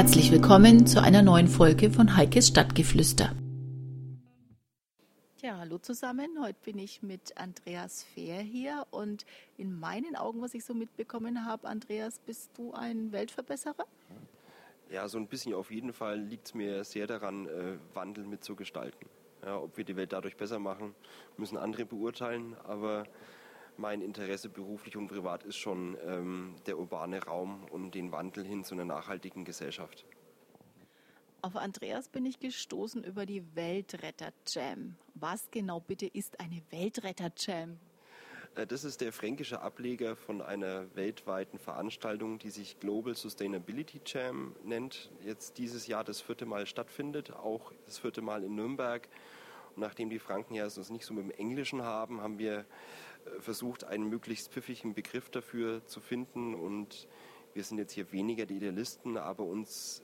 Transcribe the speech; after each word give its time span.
Herzlich 0.00 0.32
willkommen 0.32 0.86
zu 0.86 1.02
einer 1.02 1.20
neuen 1.20 1.46
Folge 1.46 1.90
von 1.90 2.16
Heikes 2.16 2.48
Stadtgeflüster. 2.48 3.36
Ja, 5.42 5.58
hallo 5.58 5.76
zusammen. 5.76 6.38
Heute 6.40 6.56
bin 6.64 6.78
ich 6.78 7.02
mit 7.02 7.36
Andreas 7.36 8.04
Fehr 8.04 8.40
hier 8.40 8.86
und 8.92 9.26
in 9.58 9.78
meinen 9.78 10.16
Augen, 10.16 10.40
was 10.40 10.54
ich 10.54 10.64
so 10.64 10.72
mitbekommen 10.72 11.44
habe, 11.44 11.68
Andreas, 11.68 12.18
bist 12.20 12.50
du 12.56 12.72
ein 12.72 13.12
Weltverbesserer? 13.12 13.84
Ja, 14.88 15.06
so 15.06 15.18
ein 15.18 15.26
bisschen 15.26 15.52
auf 15.52 15.70
jeden 15.70 15.92
Fall 15.92 16.18
liegt 16.18 16.46
es 16.46 16.54
mir 16.54 16.82
sehr 16.84 17.06
daran, 17.06 17.44
äh, 17.44 17.76
Wandel 17.92 18.24
mitzugestalten. 18.24 19.06
Ja, 19.44 19.58
ob 19.58 19.76
wir 19.76 19.84
die 19.84 19.96
Welt 19.96 20.14
dadurch 20.14 20.38
besser 20.38 20.58
machen, 20.58 20.94
müssen 21.36 21.58
andere 21.58 21.84
beurteilen, 21.84 22.56
aber 22.64 23.04
mein 23.80 24.02
Interesse 24.02 24.48
beruflich 24.48 24.96
und 24.96 25.08
privat 25.08 25.42
ist 25.42 25.56
schon 25.56 25.96
ähm, 26.06 26.54
der 26.66 26.78
urbane 26.78 27.24
Raum 27.24 27.64
und 27.70 27.94
den 27.94 28.12
Wandel 28.12 28.44
hin 28.44 28.62
zu 28.62 28.74
einer 28.74 28.84
nachhaltigen 28.84 29.44
Gesellschaft. 29.44 30.04
Auf 31.42 31.56
Andreas 31.56 32.08
bin 32.08 32.26
ich 32.26 32.38
gestoßen 32.38 33.02
über 33.02 33.24
die 33.24 33.42
Weltretter 33.56 34.32
Jam. 34.46 34.96
Was 35.14 35.50
genau 35.50 35.80
bitte 35.80 36.06
ist 36.06 36.38
eine 36.38 36.62
Weltretter 36.70 37.32
Jam? 37.36 37.78
Äh, 38.54 38.66
das 38.66 38.84
ist 38.84 39.00
der 39.00 39.12
fränkische 39.12 39.62
Ableger 39.62 40.16
von 40.16 40.42
einer 40.42 40.94
weltweiten 40.94 41.58
Veranstaltung, 41.58 42.38
die 42.38 42.50
sich 42.50 42.78
Global 42.78 43.14
Sustainability 43.14 44.02
Jam 44.04 44.54
nennt. 44.64 45.10
Jetzt 45.24 45.56
dieses 45.56 45.86
Jahr 45.86 46.04
das 46.04 46.20
vierte 46.20 46.44
Mal 46.44 46.66
stattfindet, 46.66 47.32
auch 47.32 47.72
das 47.86 47.98
vierte 47.98 48.20
Mal 48.20 48.44
in 48.44 48.54
Nürnberg. 48.54 49.08
Und 49.74 49.80
nachdem 49.80 50.10
die 50.10 50.18
Franken 50.18 50.54
ja 50.54 50.66
es 50.66 50.90
nicht 50.90 51.06
so 51.06 51.14
mit 51.14 51.24
dem 51.24 51.30
Englischen 51.30 51.82
haben, 51.82 52.20
haben 52.20 52.38
wir 52.38 52.66
versucht, 53.40 53.84
einen 53.84 54.08
möglichst 54.08 54.52
pfiffigen 54.52 54.94
Begriff 54.94 55.30
dafür 55.30 55.84
zu 55.86 56.00
finden. 56.00 56.54
Und 56.54 57.08
wir 57.54 57.64
sind 57.64 57.78
jetzt 57.78 57.92
hier 57.92 58.12
weniger 58.12 58.46
die 58.46 58.56
Idealisten, 58.56 59.16
aber 59.16 59.44
uns 59.44 60.02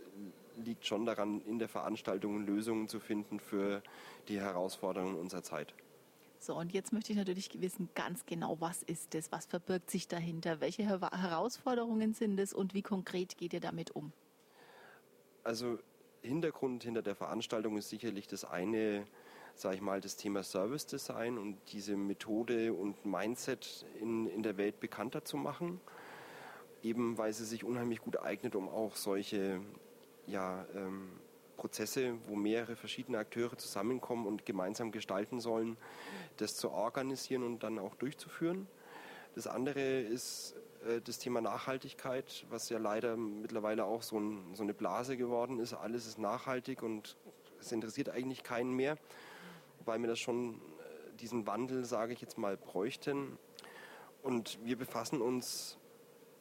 liegt 0.56 0.86
schon 0.86 1.04
daran, 1.04 1.40
in 1.42 1.58
der 1.58 1.68
Veranstaltung 1.68 2.44
Lösungen 2.46 2.88
zu 2.88 3.00
finden 3.00 3.40
für 3.40 3.82
die 4.28 4.40
Herausforderungen 4.40 5.16
unserer 5.16 5.42
Zeit. 5.42 5.74
So, 6.38 6.54
und 6.54 6.72
jetzt 6.72 6.92
möchte 6.92 7.12
ich 7.12 7.18
natürlich 7.18 7.60
wissen, 7.60 7.88
ganz 7.94 8.26
genau, 8.26 8.60
was 8.60 8.82
ist 8.82 9.14
es, 9.14 9.32
was 9.32 9.46
verbirgt 9.46 9.90
sich 9.90 10.06
dahinter, 10.06 10.60
welche 10.60 10.84
Herausforderungen 10.84 12.14
sind 12.14 12.38
es 12.38 12.52
und 12.52 12.74
wie 12.74 12.82
konkret 12.82 13.36
geht 13.36 13.52
ihr 13.52 13.60
damit 13.60 13.90
um? 13.90 14.12
Also 15.42 15.78
Hintergrund 16.22 16.84
hinter 16.84 17.02
der 17.02 17.14
Veranstaltung 17.14 17.76
ist 17.76 17.88
sicherlich 17.88 18.26
das 18.26 18.44
eine, 18.44 19.06
sage 19.58 19.76
ich 19.76 19.80
mal, 19.80 20.00
das 20.00 20.16
Thema 20.16 20.42
Service 20.42 20.86
Design 20.86 21.38
und 21.38 21.56
diese 21.72 21.96
Methode 21.96 22.72
und 22.72 23.04
Mindset 23.06 23.86
in, 24.00 24.26
in 24.26 24.42
der 24.42 24.56
Welt 24.56 24.80
bekannter 24.80 25.24
zu 25.24 25.36
machen. 25.36 25.80
Eben 26.82 27.18
weil 27.18 27.32
sie 27.32 27.44
sich 27.44 27.64
unheimlich 27.64 28.00
gut 28.00 28.20
eignet, 28.20 28.54
um 28.54 28.68
auch 28.68 28.96
solche 28.96 29.60
ja, 30.26 30.66
ähm, 30.74 31.08
Prozesse, 31.56 32.14
wo 32.26 32.36
mehrere 32.36 32.76
verschiedene 32.76 33.18
Akteure 33.18 33.56
zusammenkommen 33.56 34.26
und 34.26 34.44
gemeinsam 34.44 34.92
gestalten 34.92 35.40
sollen, 35.40 35.76
das 36.36 36.56
zu 36.56 36.70
organisieren 36.70 37.42
und 37.42 37.62
dann 37.62 37.78
auch 37.78 37.94
durchzuführen. 37.94 38.66
Das 39.34 39.46
andere 39.46 40.00
ist 40.00 40.54
äh, 40.86 41.00
das 41.00 41.18
Thema 41.18 41.40
Nachhaltigkeit, 41.40 42.44
was 42.50 42.68
ja 42.68 42.78
leider 42.78 43.16
mittlerweile 43.16 43.84
auch 43.84 44.02
so, 44.02 44.18
ein, 44.18 44.54
so, 44.54 44.62
eine 44.62 44.74
Blase 44.74 45.16
geworden 45.16 45.58
ist. 45.60 45.72
Alles 45.72 46.06
ist 46.06 46.18
nachhaltig 46.18 46.82
und 46.82 47.16
es 47.58 47.72
interessiert 47.72 48.10
eigentlich 48.10 48.42
keinen 48.42 48.74
mehr 48.74 48.98
weil 49.86 50.00
wir 50.00 50.08
das 50.08 50.18
schon 50.18 50.54
äh, 50.54 51.16
diesen 51.20 51.46
Wandel, 51.46 51.84
sage 51.84 52.12
ich 52.12 52.20
jetzt 52.20 52.38
mal, 52.38 52.56
bräuchten. 52.56 53.38
Und 54.22 54.58
wir 54.64 54.76
befassen 54.76 55.22
uns, 55.22 55.78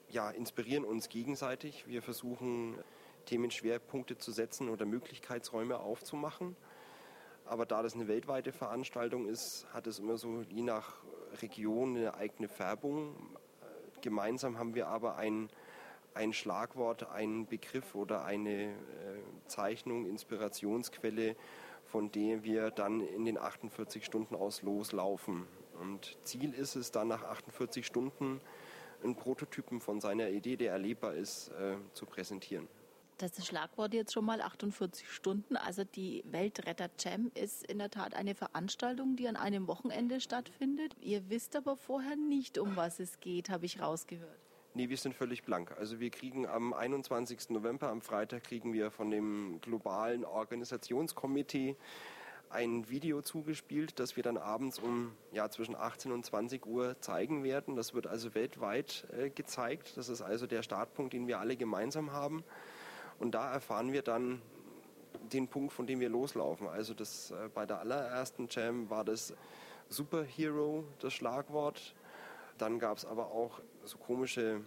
ja, 0.10 0.30
inspirieren 0.32 0.86
uns 0.86 1.10
gegenseitig. 1.10 1.88
Wir 1.88 2.02
versuchen, 2.02 2.78
Themenschwerpunkte 3.26 4.18
zu 4.18 4.32
setzen 4.32 4.70
oder 4.70 4.86
Möglichkeitsräume 4.86 5.80
aufzumachen. 5.80 6.56
Aber 7.46 7.66
da 7.66 7.84
das 7.84 7.94
eine 7.94 8.08
weltweite 8.08 8.52
Veranstaltung 8.52 9.28
ist, 9.28 9.68
hat 9.72 9.86
es 9.88 10.00
immer 10.00 10.18
so 10.18 10.42
je 10.42 10.64
nach 10.64 10.96
Region 11.42 11.96
eine 11.96 12.16
eigene 12.16 12.48
Färbung. 12.48 13.16
Gemeinsam 14.02 14.58
haben 14.58 14.74
wir 14.74 14.88
aber 14.88 15.18
ein, 15.18 15.50
ein 16.16 16.34
Schlagwort, 16.34 17.12
einen 17.12 17.46
Begriff 17.46 17.94
oder 17.94 18.26
eine 18.26 18.72
äh, 18.72 18.76
Zeichnung, 19.48 20.08
Inspirationsquelle, 20.08 21.36
von 21.96 22.12
dem 22.12 22.44
wir 22.44 22.72
dann 22.72 23.00
in 23.00 23.24
den 23.24 23.38
48 23.38 24.04
Stunden 24.04 24.36
aus 24.36 24.64
loslaufen. 24.64 25.48
Und 25.80 26.18
Ziel 26.24 26.54
ist 26.54 26.76
es 26.76 26.92
dann 26.92 27.08
nach 27.08 27.24
48 27.24 27.86
Stunden 27.86 28.42
einen 29.02 29.16
Prototypen 29.16 29.80
von 29.80 30.02
seiner 30.02 30.28
Idee, 30.28 30.58
der 30.58 30.74
erlebbar 30.74 31.14
ist, 31.14 31.52
äh, 31.52 31.78
zu 31.94 32.06
präsentieren. 32.06 32.68
Das 33.18 33.38
ist 33.38 33.48
Schlagwort 33.48 33.94
jetzt 33.94 34.12
schon 34.12 34.26
mal 34.26 34.42
48 34.42 35.10
Stunden. 35.10 35.56
Also 35.56 35.86
die 35.86 36.22
Weltretter 36.26 36.90
Jam 37.00 37.32
ist 37.34 37.66
in 37.66 37.78
der 37.80 37.90
Tat 37.90 38.14
eine 38.14 38.36
Veranstaltung, 38.36 39.16
die 39.16 39.30
an 39.30 39.38
einem 39.38 39.70
Wochenende 39.70 40.20
stattfindet. 40.20 40.98
Ihr 41.00 41.30
wisst 41.30 41.56
aber 41.56 41.78
vorher 41.78 42.18
nicht, 42.18 42.58
um 42.58 42.76
was 42.76 43.00
es 43.00 43.22
geht, 43.22 43.50
habe 43.50 43.66
ich 43.66 43.80
rausgehört. 43.80 44.45
Nee, 44.78 44.90
wir 44.90 44.98
sind 44.98 45.16
völlig 45.16 45.44
blank. 45.44 45.74
Also 45.80 46.02
wir 46.02 46.10
kriegen 46.10 46.46
am 46.46 46.74
21. 46.74 47.50
November, 47.52 47.88
am 47.88 48.02
Freitag, 48.02 48.44
kriegen 48.44 48.74
wir 48.74 48.92
von 48.92 49.10
dem 49.10 49.62
globalen 49.62 50.26
Organisationskomitee 50.26 51.78
ein 52.50 52.90
Video 52.90 53.22
zugespielt, 53.22 53.98
das 54.02 54.18
wir 54.18 54.24
dann 54.24 54.36
abends 54.36 54.78
um 54.80 55.14
ja, 55.32 55.50
zwischen 55.50 55.78
18 55.78 56.12
und 56.12 56.26
20 56.26 56.66
Uhr 56.66 57.00
zeigen 57.00 57.46
werden. 57.46 57.78
Das 57.78 57.94
wird 57.94 58.06
also 58.06 58.36
weltweit 58.36 59.08
äh, 59.18 59.30
gezeigt. 59.30 59.96
Das 59.96 60.10
ist 60.10 60.22
also 60.22 60.46
der 60.46 60.62
Startpunkt, 60.62 61.14
den 61.14 61.26
wir 61.26 61.40
alle 61.40 61.56
gemeinsam 61.56 62.12
haben. 62.12 62.44
Und 63.18 63.32
da 63.32 63.54
erfahren 63.54 63.94
wir 63.94 64.02
dann 64.02 64.42
den 65.32 65.48
Punkt, 65.48 65.72
von 65.72 65.88
dem 65.88 66.02
wir 66.02 66.10
loslaufen. 66.10 66.68
Also 66.68 66.94
das, 66.94 67.32
äh, 67.32 67.48
bei 67.54 67.66
der 67.66 67.80
allerersten 67.80 68.50
Jam 68.52 68.90
war 68.90 69.06
das 69.06 69.34
Superhero 69.88 70.84
das 71.00 71.14
Schlagwort. 71.14 71.96
Dann 72.58 72.78
gab 72.78 72.98
es 72.98 73.06
aber 73.06 73.32
auch 73.32 73.62
so 73.86 73.98
komische 73.98 74.62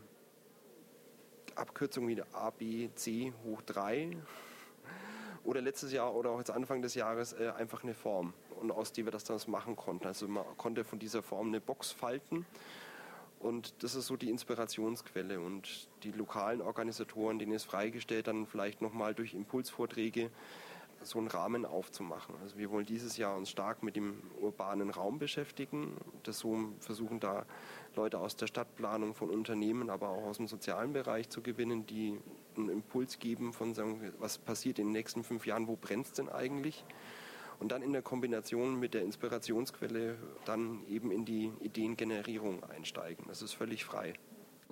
Abkürzungen 1.54 2.08
wie 2.08 2.22
A, 2.32 2.50
B, 2.50 2.88
C 2.94 3.32
hoch 3.44 3.62
3 3.62 4.16
oder 5.44 5.60
letztes 5.60 5.92
Jahr 5.92 6.14
oder 6.14 6.30
auch 6.30 6.38
jetzt 6.38 6.50
Anfang 6.50 6.82
des 6.82 6.94
Jahres 6.94 7.32
äh, 7.32 7.52
einfach 7.56 7.82
eine 7.82 7.94
Form. 7.94 8.34
Und 8.60 8.70
aus 8.70 8.92
der 8.92 9.04
wir 9.04 9.12
das 9.12 9.24
dann 9.24 9.38
machen 9.46 9.76
konnten. 9.76 10.06
Also 10.06 10.26
man 10.28 10.44
konnte 10.56 10.84
von 10.84 10.98
dieser 10.98 11.22
Form 11.22 11.48
eine 11.48 11.60
Box 11.60 11.92
falten. 11.92 12.44
Und 13.38 13.82
das 13.84 13.94
ist 13.94 14.06
so 14.06 14.16
die 14.16 14.30
Inspirationsquelle. 14.30 15.40
Und 15.40 15.88
die 16.02 16.10
lokalen 16.10 16.60
Organisatoren, 16.60 17.38
denen 17.38 17.52
ist 17.52 17.64
freigestellt, 17.64 18.26
dann 18.26 18.46
vielleicht 18.46 18.82
nochmal 18.82 19.14
durch 19.14 19.34
Impulsvorträge 19.34 20.30
so 21.02 21.18
einen 21.18 21.28
Rahmen 21.28 21.64
aufzumachen. 21.64 22.34
Also 22.42 22.58
wir 22.58 22.70
wollen 22.70 22.86
dieses 22.86 23.16
Jahr 23.16 23.36
uns 23.36 23.50
stark 23.50 23.82
mit 23.82 23.96
dem 23.96 24.22
urbanen 24.40 24.90
Raum 24.90 25.18
beschäftigen, 25.18 25.96
das 26.22 26.38
so 26.38 26.72
versuchen 26.80 27.20
da 27.20 27.46
Leute 27.94 28.18
aus 28.18 28.36
der 28.36 28.46
Stadtplanung, 28.46 29.14
von 29.14 29.30
Unternehmen, 29.30 29.90
aber 29.90 30.08
auch 30.08 30.24
aus 30.24 30.36
dem 30.36 30.48
sozialen 30.48 30.92
Bereich 30.92 31.28
zu 31.28 31.42
gewinnen, 31.42 31.86
die 31.86 32.18
einen 32.56 32.68
Impuls 32.68 33.18
geben 33.18 33.52
von 33.52 33.74
sagen, 33.74 34.12
was 34.18 34.38
passiert 34.38 34.78
in 34.78 34.86
den 34.86 34.92
nächsten 34.92 35.24
fünf 35.24 35.46
Jahren, 35.46 35.68
wo 35.68 35.76
brennt 35.76 36.06
es 36.06 36.12
denn 36.12 36.28
eigentlich? 36.28 36.84
Und 37.60 37.72
dann 37.72 37.82
in 37.82 37.92
der 37.92 38.02
Kombination 38.02 38.78
mit 38.78 38.94
der 38.94 39.02
Inspirationsquelle 39.02 40.16
dann 40.44 40.86
eben 40.86 41.10
in 41.10 41.24
die 41.24 41.52
Ideengenerierung 41.60 42.62
einsteigen. 42.64 43.24
Das 43.26 43.42
ist 43.42 43.52
völlig 43.52 43.84
frei. 43.84 44.14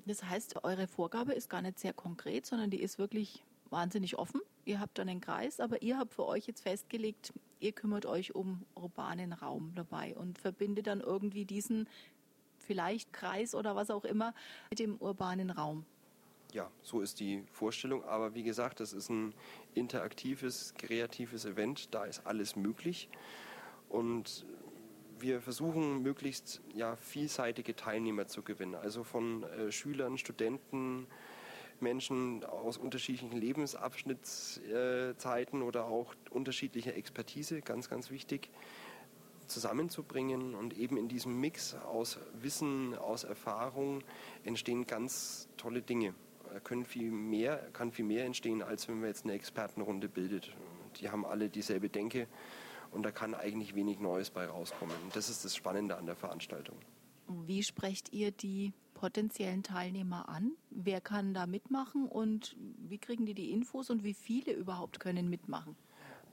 Das 0.04 0.22
heißt, 0.22 0.64
eure 0.64 0.86
Vorgabe 0.86 1.32
ist 1.32 1.50
gar 1.50 1.62
nicht 1.62 1.80
sehr 1.80 1.92
konkret, 1.92 2.46
sondern 2.46 2.70
die 2.70 2.80
ist 2.80 2.98
wirklich 2.98 3.44
wahnsinnig 3.70 4.18
offen. 4.18 4.40
Ihr 4.66 4.80
habt 4.80 4.98
dann 4.98 5.08
einen 5.08 5.20
Kreis, 5.20 5.60
aber 5.60 5.80
ihr 5.80 5.96
habt 5.96 6.12
für 6.12 6.26
euch 6.26 6.46
jetzt 6.46 6.60
festgelegt, 6.60 7.32
ihr 7.60 7.70
kümmert 7.70 8.04
euch 8.04 8.34
um 8.34 8.66
urbanen 8.74 9.32
Raum 9.32 9.72
dabei 9.76 10.16
und 10.16 10.38
verbindet 10.38 10.88
dann 10.88 11.00
irgendwie 11.00 11.44
diesen 11.44 11.88
vielleicht 12.58 13.12
Kreis 13.12 13.54
oder 13.54 13.76
was 13.76 13.90
auch 13.90 14.04
immer 14.04 14.34
mit 14.68 14.80
dem 14.80 14.96
urbanen 14.96 15.50
Raum. 15.50 15.86
Ja, 16.52 16.68
so 16.82 17.00
ist 17.00 17.20
die 17.20 17.44
Vorstellung. 17.52 18.02
Aber 18.04 18.34
wie 18.34 18.42
gesagt, 18.42 18.80
das 18.80 18.92
ist 18.92 19.08
ein 19.08 19.34
interaktives, 19.74 20.74
kreatives 20.76 21.44
Event. 21.44 21.94
Da 21.94 22.04
ist 22.04 22.26
alles 22.26 22.56
möglich. 22.56 23.08
Und 23.88 24.46
wir 25.20 25.40
versuchen 25.40 26.02
möglichst 26.02 26.60
ja, 26.74 26.96
vielseitige 26.96 27.76
Teilnehmer 27.76 28.26
zu 28.26 28.42
gewinnen. 28.42 28.74
Also 28.74 29.04
von 29.04 29.44
äh, 29.44 29.70
Schülern, 29.70 30.18
Studenten, 30.18 31.06
Menschen 31.82 32.44
aus 32.44 32.78
unterschiedlichen 32.78 33.36
Lebensabschnittszeiten 33.36 35.62
oder 35.62 35.86
auch 35.86 36.14
unterschiedlicher 36.30 36.94
Expertise, 36.94 37.62
ganz, 37.62 37.88
ganz 37.88 38.10
wichtig, 38.10 38.50
zusammenzubringen. 39.46 40.54
Und 40.54 40.76
eben 40.76 40.96
in 40.96 41.08
diesem 41.08 41.40
Mix 41.40 41.74
aus 41.74 42.18
Wissen, 42.40 42.94
aus 42.94 43.24
Erfahrung 43.24 44.02
entstehen 44.44 44.86
ganz 44.86 45.48
tolle 45.56 45.82
Dinge. 45.82 46.14
Können 46.64 46.84
viel 46.84 47.10
mehr, 47.10 47.56
kann 47.72 47.92
viel 47.92 48.04
mehr 48.04 48.24
entstehen, 48.24 48.62
als 48.62 48.88
wenn 48.88 49.00
man 49.00 49.08
jetzt 49.08 49.24
eine 49.24 49.34
Expertenrunde 49.34 50.08
bildet. 50.08 50.54
Die 51.00 51.10
haben 51.10 51.26
alle 51.26 51.48
dieselbe 51.48 51.88
Denke 51.88 52.28
und 52.92 53.02
da 53.02 53.10
kann 53.10 53.34
eigentlich 53.34 53.74
wenig 53.74 53.98
Neues 53.98 54.30
bei 54.30 54.46
rauskommen. 54.46 54.96
Das 55.12 55.28
ist 55.28 55.44
das 55.44 55.56
Spannende 55.56 55.96
an 55.96 56.06
der 56.06 56.16
Veranstaltung. 56.16 56.76
Wie 57.28 57.62
sprecht 57.62 58.12
ihr 58.12 58.30
die 58.30 58.72
potenziellen 58.94 59.62
Teilnehmer 59.62 60.28
an? 60.28 60.52
Wer 60.76 61.00
kann 61.00 61.34
da 61.34 61.46
mitmachen 61.46 62.06
und 62.06 62.56
wie 62.58 62.98
kriegen 62.98 63.26
die 63.26 63.34
die 63.34 63.50
Infos 63.50 63.90
und 63.90 64.04
wie 64.04 64.14
viele 64.14 64.52
überhaupt 64.52 65.00
können 65.00 65.28
mitmachen? 65.30 65.74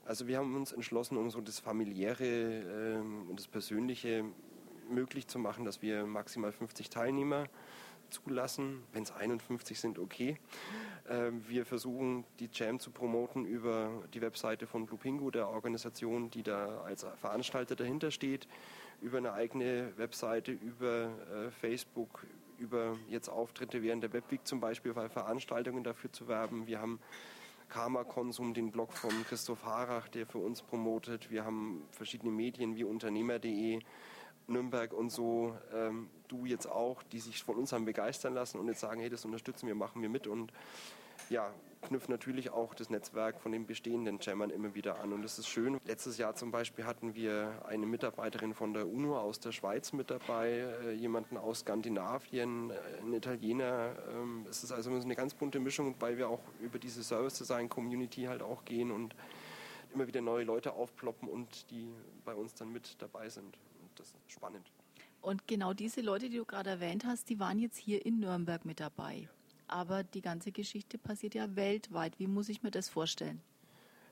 Also 0.04 0.26
wir 0.26 0.38
haben 0.38 0.54
uns 0.54 0.72
entschlossen, 0.72 1.16
um 1.16 1.30
so 1.30 1.40
das 1.40 1.60
familiäre 1.60 2.24
äh, 2.24 2.96
und 2.98 3.36
das 3.36 3.48
persönliche 3.48 4.24
möglich 4.90 5.26
zu 5.26 5.38
machen, 5.38 5.64
dass 5.64 5.80
wir 5.80 6.04
maximal 6.04 6.52
50 6.52 6.90
Teilnehmer 6.90 7.46
zulassen. 8.10 8.82
Wenn 8.92 9.02
es 9.02 9.12
51 9.12 9.80
sind, 9.80 9.98
okay. 9.98 10.38
Ähm, 11.08 11.42
wir 11.48 11.64
versuchen, 11.64 12.24
die 12.38 12.50
Jam 12.52 12.78
zu 12.78 12.90
promoten 12.90 13.46
über 13.46 14.02
die 14.12 14.20
Webseite 14.20 14.66
von 14.66 14.84
Blue 14.84 14.98
Pingu, 14.98 15.30
der 15.30 15.48
Organisation, 15.48 16.30
die 16.30 16.42
da 16.42 16.82
als 16.82 17.06
Veranstalter 17.16 17.76
dahinter 17.76 18.10
steht, 18.10 18.46
über 19.00 19.18
eine 19.18 19.32
eigene 19.32 19.96
Webseite, 19.96 20.52
über 20.52 21.10
äh, 21.32 21.50
Facebook, 21.50 22.26
über 22.58 22.96
jetzt 23.08 23.28
Auftritte 23.28 23.82
während 23.82 24.02
der 24.02 24.12
Webweek 24.12 24.46
zum 24.46 24.60
Beispiel 24.60 24.92
bei 24.94 25.08
Veranstaltungen 25.08 25.84
dafür 25.84 26.12
zu 26.12 26.28
werben. 26.28 26.66
Wir 26.66 26.80
haben 26.80 27.00
Karma 27.68 28.04
Konsum, 28.04 28.54
den 28.54 28.70
Blog 28.70 28.92
von 28.92 29.10
Christoph 29.28 29.64
Harach, 29.64 30.08
der 30.08 30.26
für 30.26 30.38
uns 30.38 30.62
promotet. 30.62 31.30
Wir 31.30 31.44
haben 31.44 31.82
verschiedene 31.90 32.30
Medien 32.30 32.76
wie 32.76 32.84
Unternehmer.de, 32.84 33.80
Nürnberg 34.46 34.92
und 34.92 35.10
so, 35.10 35.56
ähm, 35.72 36.08
du 36.28 36.44
jetzt 36.44 36.66
auch, 36.66 37.02
die 37.02 37.20
sich 37.20 37.42
von 37.42 37.56
uns 37.56 37.72
haben 37.72 37.84
begeistern 37.84 38.34
lassen 38.34 38.58
und 38.58 38.68
jetzt 38.68 38.80
sagen, 38.80 39.00
hey, 39.00 39.08
das 39.08 39.24
unterstützen 39.24 39.66
wir, 39.66 39.74
machen 39.74 40.02
wir 40.02 40.08
mit 40.08 40.26
und 40.26 40.52
ja, 41.30 41.52
knüpft 41.84 42.08
natürlich 42.08 42.50
auch 42.50 42.74
das 42.74 42.90
Netzwerk 42.90 43.40
von 43.40 43.52
den 43.52 43.66
bestehenden 43.66 44.18
Jammern 44.20 44.50
immer 44.50 44.74
wieder 44.74 45.00
an. 45.00 45.12
Und 45.12 45.22
das 45.22 45.38
ist 45.38 45.48
schön. 45.48 45.78
Letztes 45.84 46.18
Jahr 46.18 46.34
zum 46.34 46.50
Beispiel 46.50 46.84
hatten 46.84 47.14
wir 47.14 47.62
eine 47.66 47.86
Mitarbeiterin 47.86 48.54
von 48.54 48.74
der 48.74 48.88
UNO 48.88 49.18
aus 49.18 49.38
der 49.40 49.52
Schweiz 49.52 49.92
mit 49.92 50.10
dabei, 50.10 50.64
äh, 50.84 50.92
jemanden 50.92 51.36
aus 51.36 51.60
Skandinavien, 51.60 52.70
äh, 52.70 52.74
ein 53.02 53.12
Italiener. 53.12 53.94
Ähm, 54.10 54.46
es 54.50 54.64
ist 54.64 54.72
also 54.72 54.90
eine 54.90 55.14
ganz 55.14 55.34
bunte 55.34 55.60
Mischung, 55.60 55.94
weil 56.00 56.18
wir 56.18 56.28
auch 56.28 56.40
über 56.60 56.78
diese 56.78 57.04
Service 57.04 57.38
Design 57.38 57.68
Community 57.68 58.24
halt 58.24 58.42
auch 58.42 58.64
gehen 58.64 58.90
und 58.90 59.14
immer 59.94 60.06
wieder 60.06 60.20
neue 60.20 60.44
Leute 60.44 60.72
aufploppen 60.72 61.28
und 61.28 61.70
die 61.70 61.92
bei 62.24 62.34
uns 62.34 62.54
dann 62.54 62.72
mit 62.72 62.96
dabei 63.00 63.28
sind. 63.28 63.56
Und 63.80 63.90
das 63.96 64.08
ist 64.08 64.32
spannend. 64.32 64.70
Und 65.20 65.48
genau 65.48 65.72
diese 65.72 66.02
Leute, 66.02 66.28
die 66.28 66.36
du 66.36 66.44
gerade 66.44 66.70
erwähnt 66.70 67.04
hast, 67.06 67.30
die 67.30 67.40
waren 67.40 67.58
jetzt 67.58 67.78
hier 67.78 68.04
in 68.04 68.20
Nürnberg 68.20 68.64
mit 68.64 68.80
dabei. 68.80 69.28
Aber 69.74 70.04
die 70.04 70.20
ganze 70.20 70.52
Geschichte 70.52 70.98
passiert 70.98 71.34
ja 71.34 71.56
weltweit. 71.56 72.20
Wie 72.20 72.28
muss 72.28 72.48
ich 72.48 72.62
mir 72.62 72.70
das 72.70 72.88
vorstellen? 72.88 73.40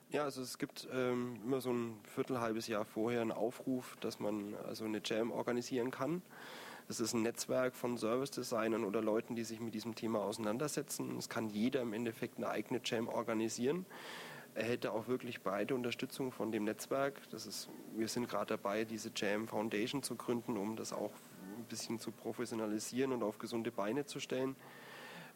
Ja, 0.09 0.25
also 0.25 0.41
es 0.41 0.57
gibt 0.57 0.89
ähm, 0.91 1.39
immer 1.45 1.61
so 1.61 1.71
ein 1.71 2.01
Viertelhalbes 2.03 2.67
Jahr 2.67 2.83
vorher 2.83 3.21
einen 3.21 3.31
Aufruf, 3.31 3.95
dass 4.01 4.19
man 4.19 4.55
also 4.67 4.83
eine 4.83 4.99
Jam 5.01 5.31
organisieren 5.31 5.89
kann. 5.89 6.21
Das 6.89 6.99
ist 6.99 7.13
ein 7.13 7.21
Netzwerk 7.21 7.75
von 7.75 7.97
Service-Designern 7.97 8.83
oder 8.83 9.01
Leuten, 9.01 9.35
die 9.35 9.45
sich 9.45 9.61
mit 9.61 9.73
diesem 9.73 9.95
Thema 9.95 10.19
auseinandersetzen. 10.19 11.17
Es 11.17 11.29
kann 11.29 11.47
jeder 11.47 11.79
im 11.79 11.93
Endeffekt 11.93 12.35
eine 12.39 12.49
eigene 12.49 12.81
Jam 12.83 13.07
organisieren. 13.07 13.85
Er 14.55 14.65
hätte 14.65 14.91
auch 14.91 15.07
wirklich 15.07 15.43
breite 15.43 15.75
Unterstützung 15.75 16.33
von 16.33 16.51
dem 16.51 16.65
Netzwerk. 16.65 17.21
Das 17.31 17.45
ist, 17.45 17.69
wir 17.95 18.09
sind 18.09 18.27
gerade 18.27 18.47
dabei, 18.47 18.83
diese 18.83 19.11
Jam 19.15 19.47
Foundation 19.47 20.03
zu 20.03 20.17
gründen, 20.17 20.57
um 20.57 20.75
das 20.75 20.91
auch 20.91 21.13
ein 21.57 21.63
bisschen 21.69 21.99
zu 21.99 22.11
professionalisieren 22.11 23.13
und 23.13 23.23
auf 23.23 23.37
gesunde 23.37 23.71
Beine 23.71 24.05
zu 24.05 24.19
stellen. 24.19 24.57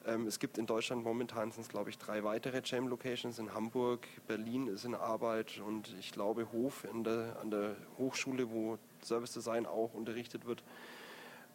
Ähm, 0.05 0.27
es 0.27 0.39
gibt 0.39 0.57
in 0.57 0.65
Deutschland 0.65 1.03
momentan 1.03 1.51
sind 1.51 1.61
es, 1.61 1.69
glaube 1.69 1.89
ich, 1.89 1.97
drei 1.97 2.23
weitere 2.23 2.61
Jam-Locations 2.63 3.39
in 3.39 3.53
Hamburg, 3.53 4.07
Berlin 4.27 4.67
ist 4.67 4.85
in 4.85 4.95
Arbeit 4.95 5.59
und 5.59 5.93
ich 5.99 6.11
glaube 6.11 6.51
Hof 6.51 6.85
der, 6.93 7.37
an 7.41 7.51
der 7.51 7.75
Hochschule, 7.97 8.49
wo 8.49 8.77
Service 9.03 9.33
Design 9.33 9.65
auch 9.65 9.93
unterrichtet 9.93 10.45
wird. 10.45 10.63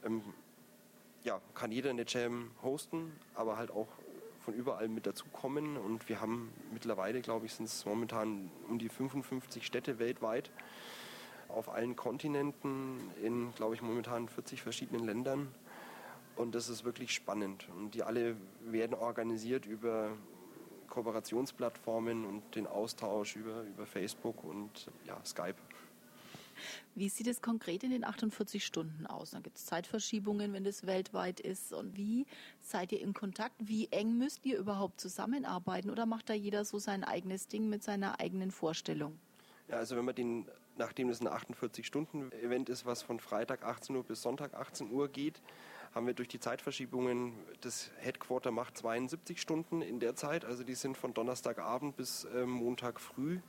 Ähm, 0.05 0.23
ja, 1.25 1.41
kann 1.55 1.71
jeder 1.71 1.91
eine 1.91 2.05
Jam 2.07 2.51
hosten, 2.63 3.13
aber 3.35 3.57
halt 3.57 3.71
auch 3.71 3.89
von 4.41 4.55
überall 4.55 4.89
mit 4.89 5.07
dazukommen. 5.07 5.77
Und 5.77 6.09
wir 6.09 6.21
haben 6.21 6.53
mittlerweile, 6.73 7.21
glaube 7.21 7.47
ich, 7.47 7.55
sind 7.55 7.67
es 7.67 7.85
momentan 7.85 8.51
um 8.69 8.79
die 8.79 8.89
55 8.89 9.65
Städte 9.65 9.99
weltweit 9.99 10.51
auf 11.49 11.69
allen 11.69 11.97
Kontinenten 11.97 12.99
in, 13.23 13.55
glaube 13.55 13.75
ich, 13.75 13.83
momentan 13.83 14.29
40 14.29 14.63
verschiedenen 14.63 15.05
Ländern. 15.05 15.49
Und 16.37 16.55
das 16.55 16.69
ist 16.69 16.85
wirklich 16.85 17.13
spannend. 17.13 17.69
Und 17.77 17.95
die 17.95 18.03
alle 18.03 18.37
werden 18.65 18.95
organisiert 18.95 19.67
über 19.67 20.17
Kooperationsplattformen 20.89 22.25
und 22.25 22.55
den 22.55 22.67
Austausch 22.67 23.37
über, 23.37 23.63
über 23.63 23.87
Facebook 23.87 24.45
und 24.45 24.91
ja, 25.07 25.19
Skype. 25.25 25.57
Wie 26.95 27.09
sieht 27.09 27.27
es 27.27 27.41
konkret 27.41 27.83
in 27.83 27.91
den 27.91 28.05
48 28.05 28.65
Stunden 28.65 29.07
aus? 29.07 29.31
Dann 29.31 29.43
gibt 29.43 29.57
es 29.57 29.65
Zeitverschiebungen, 29.67 30.53
wenn 30.53 30.65
das 30.65 30.87
weltweit 30.87 31.41
ist. 31.41 31.73
Und 31.73 31.97
wie 31.97 32.27
seid 32.61 32.93
ihr 32.93 33.01
in 33.01 33.15
Kontakt? 33.15 33.55
Wie 33.59 33.89
eng 33.91 34.19
müsst 34.19 34.45
ihr 34.45 34.59
überhaupt 34.59 35.01
zusammenarbeiten? 35.01 35.91
Oder 35.91 36.07
macht 36.07 36.29
da 36.29 36.35
jeder 36.35 36.65
so 36.65 36.79
sein 36.79 37.05
eigenes 37.05 37.49
Ding 37.49 37.69
mit 37.69 37.83
seiner 37.83 38.21
eigenen 38.21 38.51
Vorstellung? 38.51 39.19
Ja, 39.69 39.77
also 39.77 39.97
wenn 39.97 40.05
man 40.05 40.15
den, 40.15 40.47
nachdem 40.77 41.09
es 41.11 41.21
ein 41.21 41.29
48-Stunden-Event 41.29 42.69
ist, 42.69 42.87
was 42.87 43.03
von 43.03 43.21
Freitag 43.21 43.65
18 43.65 43.97
Uhr 43.97 44.05
bis 44.05 44.23
Sonntag 44.23 44.55
18 44.55 44.91
Uhr 44.91 45.09
geht, 45.09 45.41
haben 45.95 46.07
wir 46.07 46.15
durch 46.15 46.29
die 46.29 46.41
Zeitverschiebungen, 46.41 47.35
das 47.61 47.91
Headquarter 47.99 48.51
macht 48.51 48.79
72 48.79 49.41
Stunden 49.41 49.83
in 49.83 50.01
der 50.01 50.17
Zeit, 50.17 50.45
also 50.45 50.65
die 50.65 50.75
sind 50.75 50.97
von 50.97 51.13
Donnerstagabend 51.13 51.97
bis 51.97 52.25
äh, 52.25 52.47
Montag 52.47 53.01
früh 53.01 53.41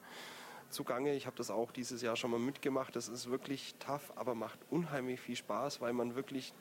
zugange. 0.69 1.13
Ich 1.15 1.25
habe 1.25 1.37
das 1.37 1.51
auch 1.51 1.71
dieses 1.71 2.01
Jahr 2.01 2.15
schon 2.15 2.31
mal 2.31 2.39
mitgemacht. 2.39 2.95
Das 2.95 3.07
ist 3.07 3.29
wirklich 3.29 3.75
tough, 3.79 4.11
aber 4.15 4.35
macht 4.35 4.59
unheimlich 4.69 5.21
viel 5.21 5.35
Spaß, 5.35 5.79
weil 5.81 5.93
man 5.93 6.15
wirklich 6.15 6.53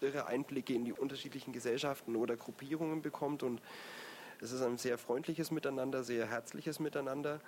irre 0.00 0.26
Einblicke 0.26 0.74
in 0.74 0.84
die 0.84 0.92
unterschiedlichen 0.92 1.52
Gesellschaften 1.52 2.16
oder 2.16 2.36
Gruppierungen 2.36 3.02
bekommt 3.02 3.42
und 3.42 3.62
es 4.40 4.50
ist 4.50 4.62
ein 4.62 4.76
sehr 4.76 4.98
freundliches 4.98 5.52
Miteinander, 5.52 6.02
sehr 6.02 6.26
herzliches 6.26 6.80
Miteinander 6.80 7.40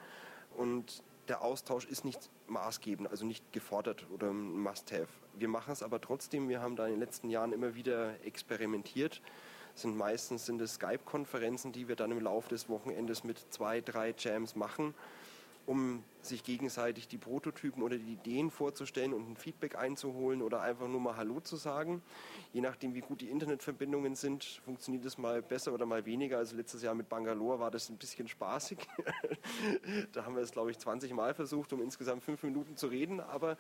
und 0.57 1.03
der 1.29 1.43
Austausch 1.43 1.87
ist 1.87 2.05
nicht 2.05 2.31
maßgebend, 2.47 3.09
also 3.11 3.25
nicht 3.25 3.53
gefordert 3.53 4.07
oder 4.13 4.31
ein 4.31 4.59
Must-Have. 4.61 5.09
Wir 5.35 5.49
machen 5.49 5.73
es 5.73 5.83
aber 5.83 6.01
trotzdem. 6.01 6.49
Wir 6.49 6.61
haben 6.61 6.77
da 6.77 6.87
in 6.87 6.93
den 6.93 7.01
letzten 7.01 7.31
Jahren 7.31 7.53
immer 7.53 7.75
wieder 7.75 8.15
experimentiert. 8.25 9.21
sind 9.75 9.97
meistens 9.97 10.47
sind 10.47 10.61
es 10.61 10.75
Skype-Konferenzen, 10.75 11.73
die 11.73 11.89
wir 11.89 11.97
dann 11.97 12.11
im 12.11 12.21
Laufe 12.21 12.49
des 12.49 12.69
Wochenendes 12.69 13.25
mit 13.25 13.39
zwei, 13.51 13.81
drei 13.81 14.15
Jams 14.17 14.55
machen 14.55 14.95
um 15.67 16.05
sich 16.21 16.43
gegenseitig 16.43 17.09
die 17.09 17.19
Prototypen 17.19 17.83
oder 17.83 17.97
die 17.97 18.13
Ideen 18.13 18.51
vorzustellen 18.51 19.13
und 19.13 19.31
ein 19.31 19.37
Feedback 19.37 19.77
einzuholen 19.77 20.43
oder 20.43 20.63
einfach 20.63 20.89
nur 20.89 21.01
mal 21.01 21.17
Hallo 21.17 21.41
zu 21.41 21.57
sagen. 21.57 22.03
Je 22.53 22.61
nachdem, 22.61 22.95
wie 22.95 23.01
gut 23.01 23.21
die 23.21 23.29
Internetverbindungen 23.29 24.15
sind, 24.15 24.45
funktioniert 24.65 25.05
es 25.05 25.19
mal 25.19 25.43
besser 25.43 25.73
oder 25.73 25.87
mal 25.87 26.07
weniger. 26.07 26.39
Also 26.39 26.57
letztes 26.57 26.83
Jahr 26.83 26.95
mit 26.95 27.09
Bangalore 27.09 27.61
war 27.61 27.71
das 27.71 27.89
ein 27.91 27.97
bisschen 27.97 28.29
spaßig. 28.29 28.79
da 30.13 30.25
haben 30.25 30.35
wir 30.37 30.43
es, 30.43 30.53
glaube 30.53 30.71
ich, 30.71 30.79
20 30.79 31.13
Mal 31.13 31.35
versucht, 31.35 31.73
um 31.73 31.83
insgesamt 31.83 32.25
fünf 32.25 32.43
Minuten 32.43 32.77
zu 32.77 32.87
reden. 32.87 33.21
Aber 33.21 33.57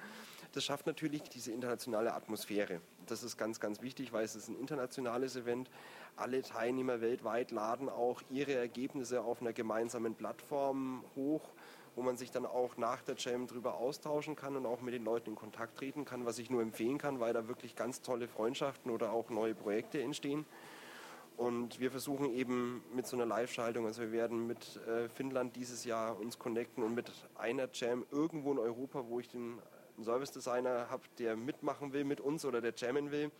das 0.53 0.65
schafft 0.65 0.87
natürlich 0.87 1.23
diese 1.23 1.53
internationale 1.53 2.15
Atmosphäre. 2.15 2.81
Das 3.07 3.23
ist 3.23 3.37
ganz, 3.37 3.61
ganz 3.61 3.83
wichtig, 3.83 4.13
weil 4.13 4.25
es 4.25 4.35
ist 4.35 4.49
ein 4.49 4.59
internationales 4.59 5.37
Event. 5.37 5.71
Alle 6.17 6.43
Teilnehmer 6.43 7.01
weltweit 7.01 7.51
laden 7.51 7.89
auch 7.89 8.23
ihre 8.31 8.55
Ergebnisse 8.55 9.23
auf 9.23 9.41
einer 9.41 9.53
gemeinsamen 9.53 10.15
Plattform 10.15 11.05
hoch 11.17 11.54
wo 11.97 12.03
man 12.03 12.17
sich 12.17 12.31
dann 12.31 12.47
auch 12.47 12.77
nach 12.77 13.03
der 13.03 13.17
Jam 13.17 13.47
drüber 13.47 13.75
austauschen 13.75 14.37
kann 14.37 14.57
und 14.57 14.67
auch 14.67 14.81
mit 14.81 14.95
den 14.95 15.05
Leuten 15.05 15.31
in 15.31 15.37
Kontakt 15.37 15.79
treten 15.79 16.05
kann, 16.05 16.27
was 16.27 16.39
ich 16.39 16.51
nur 16.51 16.63
empfehlen 16.63 16.99
kann, 16.99 17.21
weil 17.21 17.33
da 17.33 17.49
wirklich 17.49 17.77
ganz 17.77 18.03
tolle 18.03 18.29
Freundschaften 18.29 18.91
oder 18.91 19.13
auch 19.13 19.31
neue 19.31 19.55
Projekte 19.55 20.03
entstehen. 20.03 20.45
Und 21.37 21.81
wir 21.81 21.91
versuchen 21.91 22.33
eben 22.33 22.85
mit 22.95 23.07
so 23.07 23.17
einer 23.17 23.27
Live-Schaltung, 23.27 23.87
also 23.87 24.03
wir 24.03 24.13
werden 24.13 24.47
mit 24.47 24.81
äh, 24.87 25.09
Finnland 25.09 25.57
dieses 25.57 25.85
Jahr 25.85 26.19
uns 26.19 26.39
connecten 26.39 26.85
und 26.85 26.95
mit 26.95 27.11
einer 27.35 27.69
Jam 27.73 28.07
irgendwo 28.13 28.53
in 28.53 28.59
Europa, 28.59 29.05
wo 29.09 29.19
ich 29.19 29.29
den 29.29 29.59
Service 30.03 30.33
Designer 30.33 30.89
habe, 30.91 31.03
der 31.19 31.37
mitmachen 31.37 31.93
will 31.93 32.05
mit 32.05 32.21
uns 32.21 32.45
oder 32.45 32.61
der 32.61 32.73
jammen 32.77 33.11
will, 33.11 33.31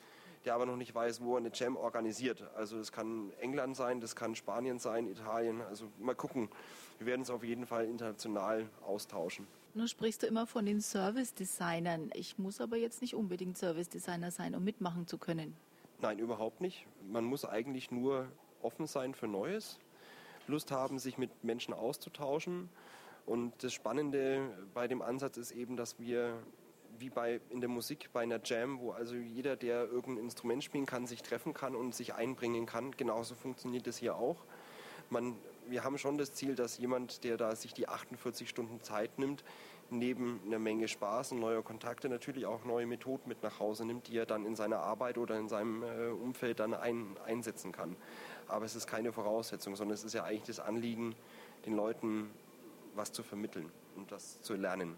der 0.45 0.55
aber 0.55 0.67
noch 0.67 0.77
nicht 0.77 0.95
weiß, 0.95 1.23
wo 1.23 1.35
er 1.35 1.39
eine 1.39 1.51
Jam 1.53 1.77
organisiert. 1.77 2.45
Also 2.55 2.79
das 2.79 2.93
kann 2.93 3.33
England 3.41 3.77
sein, 3.77 4.01
das 4.01 4.15
kann 4.15 4.35
Spanien 4.35 4.79
sein, 4.79 5.07
Italien. 5.09 5.63
Also 5.63 5.87
mal 5.99 6.15
gucken. 6.15 6.49
Wir 6.99 7.07
werden 7.07 7.23
es 7.23 7.31
auf 7.31 7.45
jeden 7.45 7.67
Fall 7.67 7.87
international 7.87 8.69
austauschen. 8.87 9.47
Nun 9.75 9.89
sprichst 9.89 10.23
du 10.23 10.27
immer 10.29 10.47
von 10.47 10.67
den 10.67 10.81
Service-Designern. 10.81 12.11
Ich 12.15 12.39
muss 12.39 12.61
aber 12.61 12.77
jetzt 12.77 13.03
nicht 13.03 13.15
unbedingt 13.15 13.59
Service-Designer 13.59 14.31
sein, 14.31 14.55
um 14.55 14.63
mitmachen 14.63 15.09
zu 15.09 15.19
können. 15.19 15.57
Nein, 16.01 16.19
überhaupt 16.19 16.61
nicht. 16.61 16.87
Man 17.11 17.25
muss 17.25 17.45
eigentlich 17.45 17.91
nur 17.91 18.29
offen 18.63 18.87
sein 18.87 19.15
für 19.15 19.27
Neues, 19.27 19.79
Lust 20.47 20.71
haben, 20.71 20.99
sich 20.99 21.19
mit 21.19 21.43
Menschen 21.43 21.75
auszutauschen. 21.75 22.69
Und 23.27 23.53
das 23.63 23.73
Spannende 23.73 24.49
bei 24.75 24.87
dem 24.87 25.03
Ansatz 25.03 25.39
ist 25.39 25.51
eben, 25.51 25.77
dass 25.77 25.99
wir 25.99 26.39
wie 26.99 27.11
bei 27.11 27.41
in 27.51 27.61
der 27.61 27.69
Musik 27.69 28.11
bei 28.13 28.21
einer 28.21 28.41
Jam, 28.45 28.79
wo 28.79 28.93
also 28.93 29.17
jeder, 29.17 29.57
der 29.57 29.85
irgendein 29.85 30.25
Instrument 30.25 30.63
spielen 30.63 30.87
kann, 30.87 31.07
sich 31.07 31.23
treffen 31.23 31.53
kann 31.53 31.75
und 31.75 31.95
sich 31.95 32.15
einbringen 32.15 32.67
kann. 32.67 32.93
Genauso 32.93 33.35
funktioniert 33.35 33.87
das 33.87 33.97
hier 33.97 34.15
auch. 34.17 34.37
Man 35.11 35.37
wir 35.69 35.85
haben 35.85 35.99
schon 35.99 36.19
das 36.19 36.33
Ziel, 36.33 36.55
dass 36.55 36.79
jemand, 36.79 37.25
der 37.25 37.37
da 37.37 37.55
sich 37.57 37.75
die 37.75 37.89
48 37.89 38.49
Stunden 38.49 38.81
Zeit 38.83 39.19
nimmt, 39.19 39.45
neben 39.91 40.41
einer 40.47 40.59
Menge 40.59 40.89
Spaß 40.89 41.33
und 41.33 41.41
neuer 41.41 41.63
Kontakte 41.63 42.09
natürlich 42.09 42.47
auch 42.47 42.65
neue 42.65 42.87
Methoden 42.87 43.29
mit 43.29 43.43
nach 43.43 43.61
Hause 43.61 43.85
nimmt, 43.85 44.09
die 44.09 44.17
er 44.17 44.27
dann 44.27 44.47
in 44.47 44.57
seiner 44.57 44.79
Arbeit 44.79 45.19
oder 45.19 45.39
in 45.39 45.49
seinem 45.49 45.83
äh, 45.83 46.09
Umfeld 46.09 46.61
dann 46.61 46.75
ein, 46.75 47.17
einsetzen 47.27 47.73
kann. 47.73 47.97
Aber 48.49 48.65
es 48.65 48.75
ist 48.75 48.87
keine 48.87 49.13
Voraussetzung, 49.13 49.77
sondern 49.77 49.95
es 49.95 50.05
ist 50.05 50.15
ja 50.15 50.25
eigentlich 50.25 50.57
das 50.57 50.61
Anliegen, 50.61 51.15
den 51.67 51.75
Leuten 51.75 52.31
was 52.95 53.13
zu 53.13 53.23
vermitteln 53.23 53.71
und 53.97 54.11
das 54.13 54.41
zu 54.43 54.55
lernen. 54.55 54.97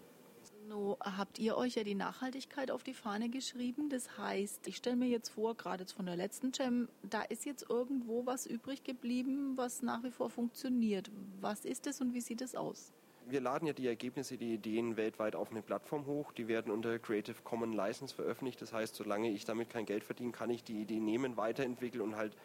No, 0.67 0.97
habt 0.99 1.39
ihr 1.39 1.55
euch 1.55 1.75
ja 1.75 1.83
die 1.83 1.95
Nachhaltigkeit 1.95 2.71
auf 2.71 2.83
die 2.83 2.93
Fahne 2.93 3.29
geschrieben. 3.29 3.87
Das 3.89 4.17
heißt, 4.17 4.67
ich 4.67 4.75
stelle 4.75 4.97
mir 4.97 5.07
jetzt 5.07 5.29
vor, 5.29 5.55
gerade 5.55 5.83
jetzt 5.83 5.93
von 5.93 6.05
der 6.05 6.17
letzten 6.17 6.51
Jam, 6.53 6.89
da 7.03 7.21
ist 7.21 7.45
jetzt 7.45 7.69
irgendwo 7.69 8.25
was 8.25 8.45
übrig 8.45 8.83
geblieben, 8.83 9.53
was 9.55 9.81
nach 9.81 10.03
wie 10.03 10.11
vor 10.11 10.29
funktioniert. 10.29 11.09
Was 11.39 11.63
ist 11.63 11.87
es 11.87 12.01
und 12.01 12.13
wie 12.13 12.19
sieht 12.19 12.41
es 12.41 12.53
aus? 12.53 12.91
Wir 13.29 13.39
laden 13.39 13.65
ja 13.65 13.73
die 13.73 13.87
Ergebnisse, 13.87 14.37
die 14.37 14.55
Ideen 14.55 14.97
weltweit 14.97 15.35
auf 15.35 15.51
eine 15.51 15.61
Plattform 15.61 16.05
hoch. 16.05 16.33
Die 16.33 16.49
werden 16.49 16.71
unter 16.71 16.99
Creative 16.99 17.37
Commons 17.43 17.75
License 17.75 18.13
veröffentlicht. 18.13 18.61
Das 18.61 18.73
heißt, 18.73 18.95
solange 18.95 19.31
ich 19.31 19.45
damit 19.45 19.69
kein 19.69 19.85
Geld 19.85 20.03
verdiene, 20.03 20.33
kann 20.33 20.49
ich 20.49 20.65
die 20.65 20.81
Ideen 20.81 21.05
nehmen, 21.05 21.37
weiterentwickeln 21.37 22.01
und 22.01 22.15
halt 22.17 22.35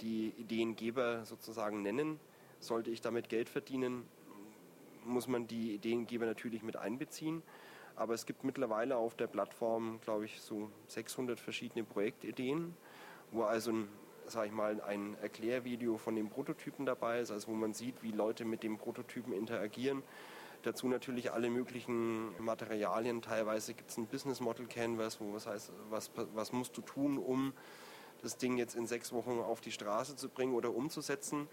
die 0.00 0.32
Ideengeber 0.38 1.24
sozusagen 1.24 1.82
nennen. 1.82 2.20
Sollte 2.60 2.90
ich 2.90 3.00
damit 3.00 3.28
Geld 3.28 3.48
verdienen, 3.48 4.04
muss 5.06 5.28
man 5.28 5.46
die 5.46 5.74
Ideengeber 5.74 6.26
natürlich 6.26 6.62
mit 6.62 6.76
einbeziehen. 6.76 7.42
Aber 7.96 8.12
es 8.12 8.26
gibt 8.26 8.44
mittlerweile 8.44 8.96
auf 8.96 9.14
der 9.14 9.26
Plattform, 9.26 10.00
glaube 10.02 10.26
ich, 10.26 10.40
so 10.40 10.70
600 10.88 11.40
verschiedene 11.40 11.84
Projektideen, 11.84 12.76
wo 13.30 13.44
also 13.44 13.72
ein, 13.72 13.88
sag 14.26 14.46
ich 14.46 14.52
mal, 14.52 14.80
ein 14.82 15.16
Erklärvideo 15.22 15.96
von 15.96 16.14
den 16.14 16.28
Prototypen 16.28 16.84
dabei 16.84 17.20
ist, 17.20 17.30
also 17.30 17.48
wo 17.48 17.54
man 17.54 17.72
sieht, 17.72 18.02
wie 18.02 18.10
Leute 18.10 18.44
mit 18.44 18.62
dem 18.62 18.76
Prototypen 18.76 19.32
interagieren. 19.32 20.02
Dazu 20.62 20.88
natürlich 20.88 21.32
alle 21.32 21.48
möglichen 21.48 22.34
Materialien. 22.42 23.22
Teilweise 23.22 23.72
gibt 23.72 23.90
es 23.90 23.96
ein 23.96 24.06
Business 24.06 24.40
Model 24.40 24.66
Canvas, 24.66 25.20
wo 25.20 25.32
was 25.32 25.46
heißt, 25.46 25.72
was, 25.90 26.10
was 26.34 26.52
musst 26.52 26.76
du 26.76 26.82
tun, 26.82 27.18
um 27.18 27.54
das 28.22 28.36
Ding 28.36 28.58
jetzt 28.58 28.74
in 28.74 28.86
sechs 28.86 29.12
Wochen 29.12 29.38
auf 29.38 29.60
die 29.60 29.70
Straße 29.70 30.16
zu 30.16 30.28
bringen 30.28 30.54
oder 30.54 30.74
umzusetzen. 30.74 31.48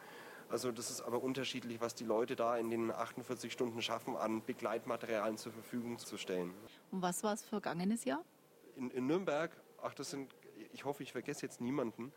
Also 0.54 0.72
das 0.72 0.92
ist 0.92 1.02
aber 1.02 1.24
unterschiedlich, 1.24 1.82
was 1.82 1.96
die 1.96 2.04
Leute 2.04 2.36
da 2.36 2.56
in 2.58 2.70
den 2.70 2.92
48 2.92 3.52
Stunden 3.52 3.82
schaffen, 3.82 4.16
an 4.16 4.46
Begleitmaterialien 4.46 5.36
zur 5.36 5.52
Verfügung 5.52 5.98
zu 5.98 6.16
stellen. 6.16 6.54
Und 6.92 7.02
was 7.02 7.24
war 7.24 7.34
es 7.34 7.42
vergangenes 7.42 8.06
Jahr? 8.06 8.24
In, 8.76 8.92
in 8.92 9.08
Nürnberg, 9.08 9.50
ach 9.82 9.96
das 9.96 10.12
sind, 10.12 10.32
ich 10.72 10.86
hoffe, 10.86 11.02
ich 11.02 11.12
vergesse 11.12 11.42
jetzt 11.42 11.60
niemanden. 11.60 12.14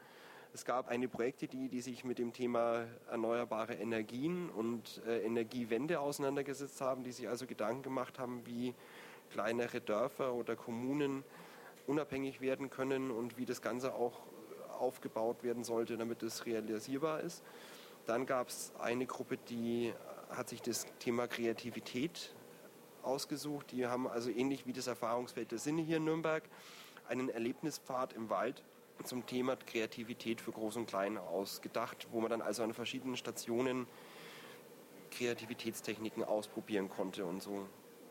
Es 0.52 0.66
gab 0.66 0.88
eine 0.88 1.08
Projektidee, 1.08 1.68
die 1.68 1.80
sich 1.80 2.04
mit 2.04 2.18
dem 2.18 2.34
Thema 2.34 2.84
erneuerbare 3.10 3.72
Energien 3.72 4.50
und 4.50 5.00
äh, 5.06 5.24
Energiewende 5.24 5.98
auseinandergesetzt 5.98 6.82
haben, 6.82 7.04
die 7.04 7.12
sich 7.12 7.30
also 7.30 7.46
Gedanken 7.46 7.84
gemacht 7.84 8.18
haben, 8.18 8.44
wie 8.44 8.74
kleinere 9.30 9.80
Dörfer 9.80 10.34
oder 10.34 10.56
Kommunen 10.56 11.24
unabhängig 11.86 12.42
werden 12.42 12.68
können 12.68 13.10
und 13.10 13.38
wie 13.38 13.46
das 13.46 13.62
Ganze 13.62 13.94
auch 13.94 14.20
aufgebaut 14.78 15.42
werden 15.42 15.64
sollte, 15.64 15.96
damit 15.96 16.22
es 16.22 16.44
realisierbar 16.44 17.20
ist. 17.20 17.42
Dann 18.06 18.24
gab 18.24 18.48
es 18.48 18.72
eine 18.78 19.04
Gruppe, 19.06 19.36
die 19.36 19.92
hat 20.30 20.48
sich 20.48 20.62
das 20.62 20.86
Thema 21.00 21.26
Kreativität 21.26 22.32
ausgesucht. 23.02 23.72
Die 23.72 23.86
haben 23.86 24.06
also 24.06 24.30
ähnlich 24.30 24.66
wie 24.66 24.72
das 24.72 24.86
Erfahrungsfeld 24.86 25.50
der 25.50 25.58
Sinne 25.58 25.82
hier 25.82 25.96
in 25.96 26.04
Nürnberg 26.04 26.44
einen 27.08 27.28
Erlebnispfad 27.28 28.12
im 28.12 28.30
Wald 28.30 28.62
zum 29.04 29.26
Thema 29.26 29.56
Kreativität 29.56 30.40
für 30.40 30.52
Groß 30.52 30.76
und 30.76 30.86
Klein 30.86 31.18
ausgedacht, 31.18 32.06
wo 32.12 32.20
man 32.20 32.30
dann 32.30 32.42
also 32.42 32.62
an 32.62 32.72
verschiedenen 32.72 33.16
Stationen 33.16 33.86
Kreativitätstechniken 35.10 36.24
ausprobieren 36.24 36.88
konnte 36.88 37.24
und 37.24 37.42
so 37.42 37.66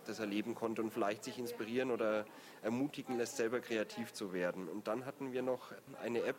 das 0.05 0.19
erleben 0.19 0.55
konnte 0.55 0.81
und 0.83 0.91
vielleicht 0.91 1.23
sich 1.23 1.39
inspirieren 1.39 1.89
oder 1.89 2.25
ermutigen 2.61 3.17
lässt, 3.17 3.37
selber 3.37 3.59
kreativ 3.59 4.13
zu 4.13 4.33
werden. 4.33 4.67
Und 4.67 4.87
dann 4.87 5.05
hatten 5.05 5.33
wir 5.33 5.41
noch 5.41 5.71
eine 6.01 6.21
App, 6.23 6.37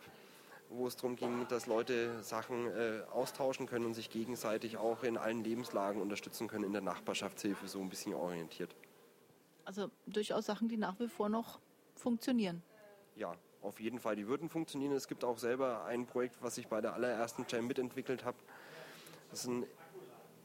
wo 0.69 0.87
es 0.87 0.95
darum 0.95 1.15
ging, 1.15 1.47
dass 1.47 1.65
Leute 1.65 2.21
Sachen 2.23 2.67
äh, 2.67 3.01
austauschen 3.11 3.67
können 3.67 3.85
und 3.85 3.93
sich 3.93 4.09
gegenseitig 4.09 4.77
auch 4.77 5.03
in 5.03 5.17
allen 5.17 5.43
Lebenslagen 5.43 6.01
unterstützen 6.01 6.47
können 6.47 6.63
in 6.63 6.73
der 6.73 6.81
Nachbarschaftshilfe, 6.81 7.67
so 7.67 7.79
ein 7.79 7.89
bisschen 7.89 8.13
orientiert. 8.13 8.75
Also 9.65 9.89
durchaus 10.05 10.45
Sachen, 10.45 10.67
die 10.67 10.77
nach 10.77 10.99
wie 10.99 11.07
vor 11.07 11.29
noch 11.29 11.59
funktionieren. 11.95 12.63
Ja, 13.15 13.35
auf 13.61 13.79
jeden 13.79 13.99
Fall, 13.99 14.15
die 14.15 14.27
würden 14.27 14.49
funktionieren. 14.49 14.93
Es 14.93 15.07
gibt 15.07 15.23
auch 15.23 15.37
selber 15.37 15.85
ein 15.85 16.05
Projekt, 16.05 16.37
was 16.41 16.57
ich 16.57 16.67
bei 16.67 16.79
der 16.81 16.93
allerersten 16.93 17.45
Jam 17.49 17.67
mitentwickelt 17.67 18.23
habe. 18.23 18.37
Das 19.29 19.41
ist 19.41 19.47
ein 19.47 19.65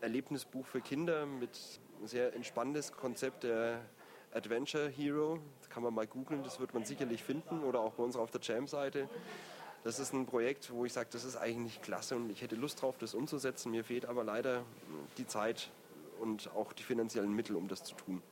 Erlebnisbuch 0.01 0.67
für 0.67 0.81
Kinder 0.81 1.27
mit 1.27 1.81
sehr 2.05 2.35
entspanntes 2.35 2.93
Konzept 2.93 3.45
der 3.45 3.81
Adventure 4.35 4.89
Hero. 4.89 5.39
Das 5.61 5.71
kann 5.71 5.83
man 5.83 5.95
mal 5.95 6.07
googeln, 6.07 6.43
das 6.43 6.59
wird 6.59 6.75
man 6.75 6.85
sicherlich 6.85 7.23
finden 7.23 7.63
oder 7.63 7.81
auch 7.81 7.93
bei 7.93 8.03
uns 8.03 8.17
auf 8.17 8.31
der 8.31 8.41
Jam-Seite. 8.41 9.09
Das 9.85 9.99
ist 9.99 10.13
ein 10.13 10.27
Projekt, 10.27 10.73
wo 10.73 10.85
ich 10.85 10.93
sage, 10.93 11.09
das 11.11 11.25
ist 11.25 11.37
eigentlich 11.37 11.83
klasse 11.83 12.15
und 12.15 12.31
ich 12.31 12.41
hätte 12.41 12.55
Lust 12.55 12.83
drauf, 12.83 12.99
das 12.99 13.15
umzusetzen. 13.15 13.73
Mir 13.73 13.83
fehlt 13.83 14.07
aber 14.07 14.23
leider 14.23 14.65
die 15.19 15.27
Zeit 15.27 15.71
und 16.21 16.51
auch 16.55 16.73
die 16.73 16.85
finanziellen 16.85 17.35
Mittel, 17.35 17.57
um 17.57 17.67
das 17.67 17.83
zu 17.83 17.97
tun. 17.97 18.23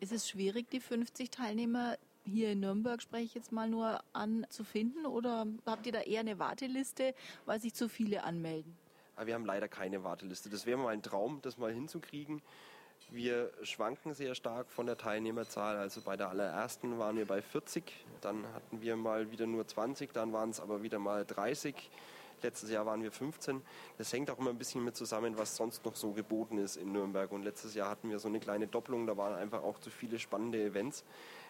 Ist 0.00 0.12
es 0.12 0.28
schwierig, 0.28 0.70
die 0.70 0.80
50 0.80 1.30
Teilnehmer 1.30 1.98
hier 2.24 2.52
in 2.52 2.60
Nürnberg, 2.60 3.02
spreche 3.02 3.24
ich 3.24 3.34
jetzt 3.34 3.52
mal 3.52 3.68
nur 3.68 4.02
an, 4.14 4.46
zu 4.48 4.64
finden? 4.64 5.04
Oder 5.04 5.46
habt 5.66 5.86
ihr 5.86 5.92
da 5.92 6.00
eher 6.00 6.20
eine 6.20 6.38
Warteliste, 6.38 7.14
weil 7.44 7.60
sich 7.60 7.74
zu 7.74 7.88
viele 7.88 8.24
anmelden? 8.24 8.76
wir 9.24 9.34
haben 9.34 9.44
leider 9.44 9.68
keine 9.68 10.02
Warteliste. 10.02 10.48
Das 10.48 10.66
wäre 10.66 10.78
mal 10.78 10.88
ein 10.88 11.02
Traum, 11.02 11.40
das 11.42 11.58
mal 11.58 11.72
hinzukriegen. 11.72 12.42
Wir 13.14 13.50
schwanken 13.62 14.14
sehr 14.14 14.34
stark 14.34 14.70
von 14.70 14.86
der 14.86 14.96
Teilnehmerzahl. 14.96 15.76
Also 15.76 16.00
bei 16.00 16.16
der 16.16 16.30
allerersten 16.30 16.98
waren 16.98 17.18
wir 17.18 17.26
bei 17.26 17.42
40, 17.42 17.84
dann 18.22 18.50
hatten 18.54 18.80
wir 18.80 18.96
mal 18.96 19.30
wieder 19.30 19.46
nur 19.46 19.68
20, 19.68 20.14
dann 20.14 20.32
waren 20.32 20.48
es 20.48 20.60
aber 20.60 20.82
wieder 20.82 20.98
mal 20.98 21.26
30. 21.26 21.90
Letztes 22.40 22.70
Jahr 22.70 22.86
waren 22.86 23.02
wir 23.02 23.12
15. 23.12 23.60
Das 23.98 24.10
hängt 24.14 24.30
auch 24.30 24.38
immer 24.38 24.48
ein 24.48 24.56
bisschen 24.56 24.82
mit 24.82 24.96
zusammen, 24.96 25.36
was 25.36 25.56
sonst 25.56 25.84
noch 25.84 25.94
so 25.94 26.12
geboten 26.12 26.56
ist 26.56 26.76
in 26.76 26.90
Nürnberg. 26.92 27.30
Und 27.32 27.42
letztes 27.42 27.74
Jahr 27.74 27.90
hatten 27.90 28.08
wir 28.08 28.18
so 28.18 28.28
eine 28.28 28.40
kleine 28.40 28.66
Doppelung, 28.66 29.06
da 29.06 29.14
waren 29.18 29.34
einfach 29.34 29.62
auch 29.62 29.78
zu 29.78 29.90
viele 29.90 30.18
spannende 30.18 30.64
Events. 30.64 31.04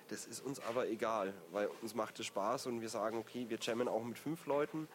Das 0.09 0.27
ist 0.27 0.45
uns 0.45 0.59
aber 0.69 0.89
egal, 0.89 1.33
weil 1.53 1.69
uns 1.81 1.95
macht 1.95 2.19
es 2.19 2.27
Spaß 2.27 2.67
und 2.67 2.81
wir 2.81 2.89
sagen, 2.89 3.19
okay, 3.19 3.47
wir 3.49 3.59
jammen 3.63 3.87
auch 3.87 4.03
mit 4.03 4.19
fünf 4.19 4.47
Leuten. 4.47 4.89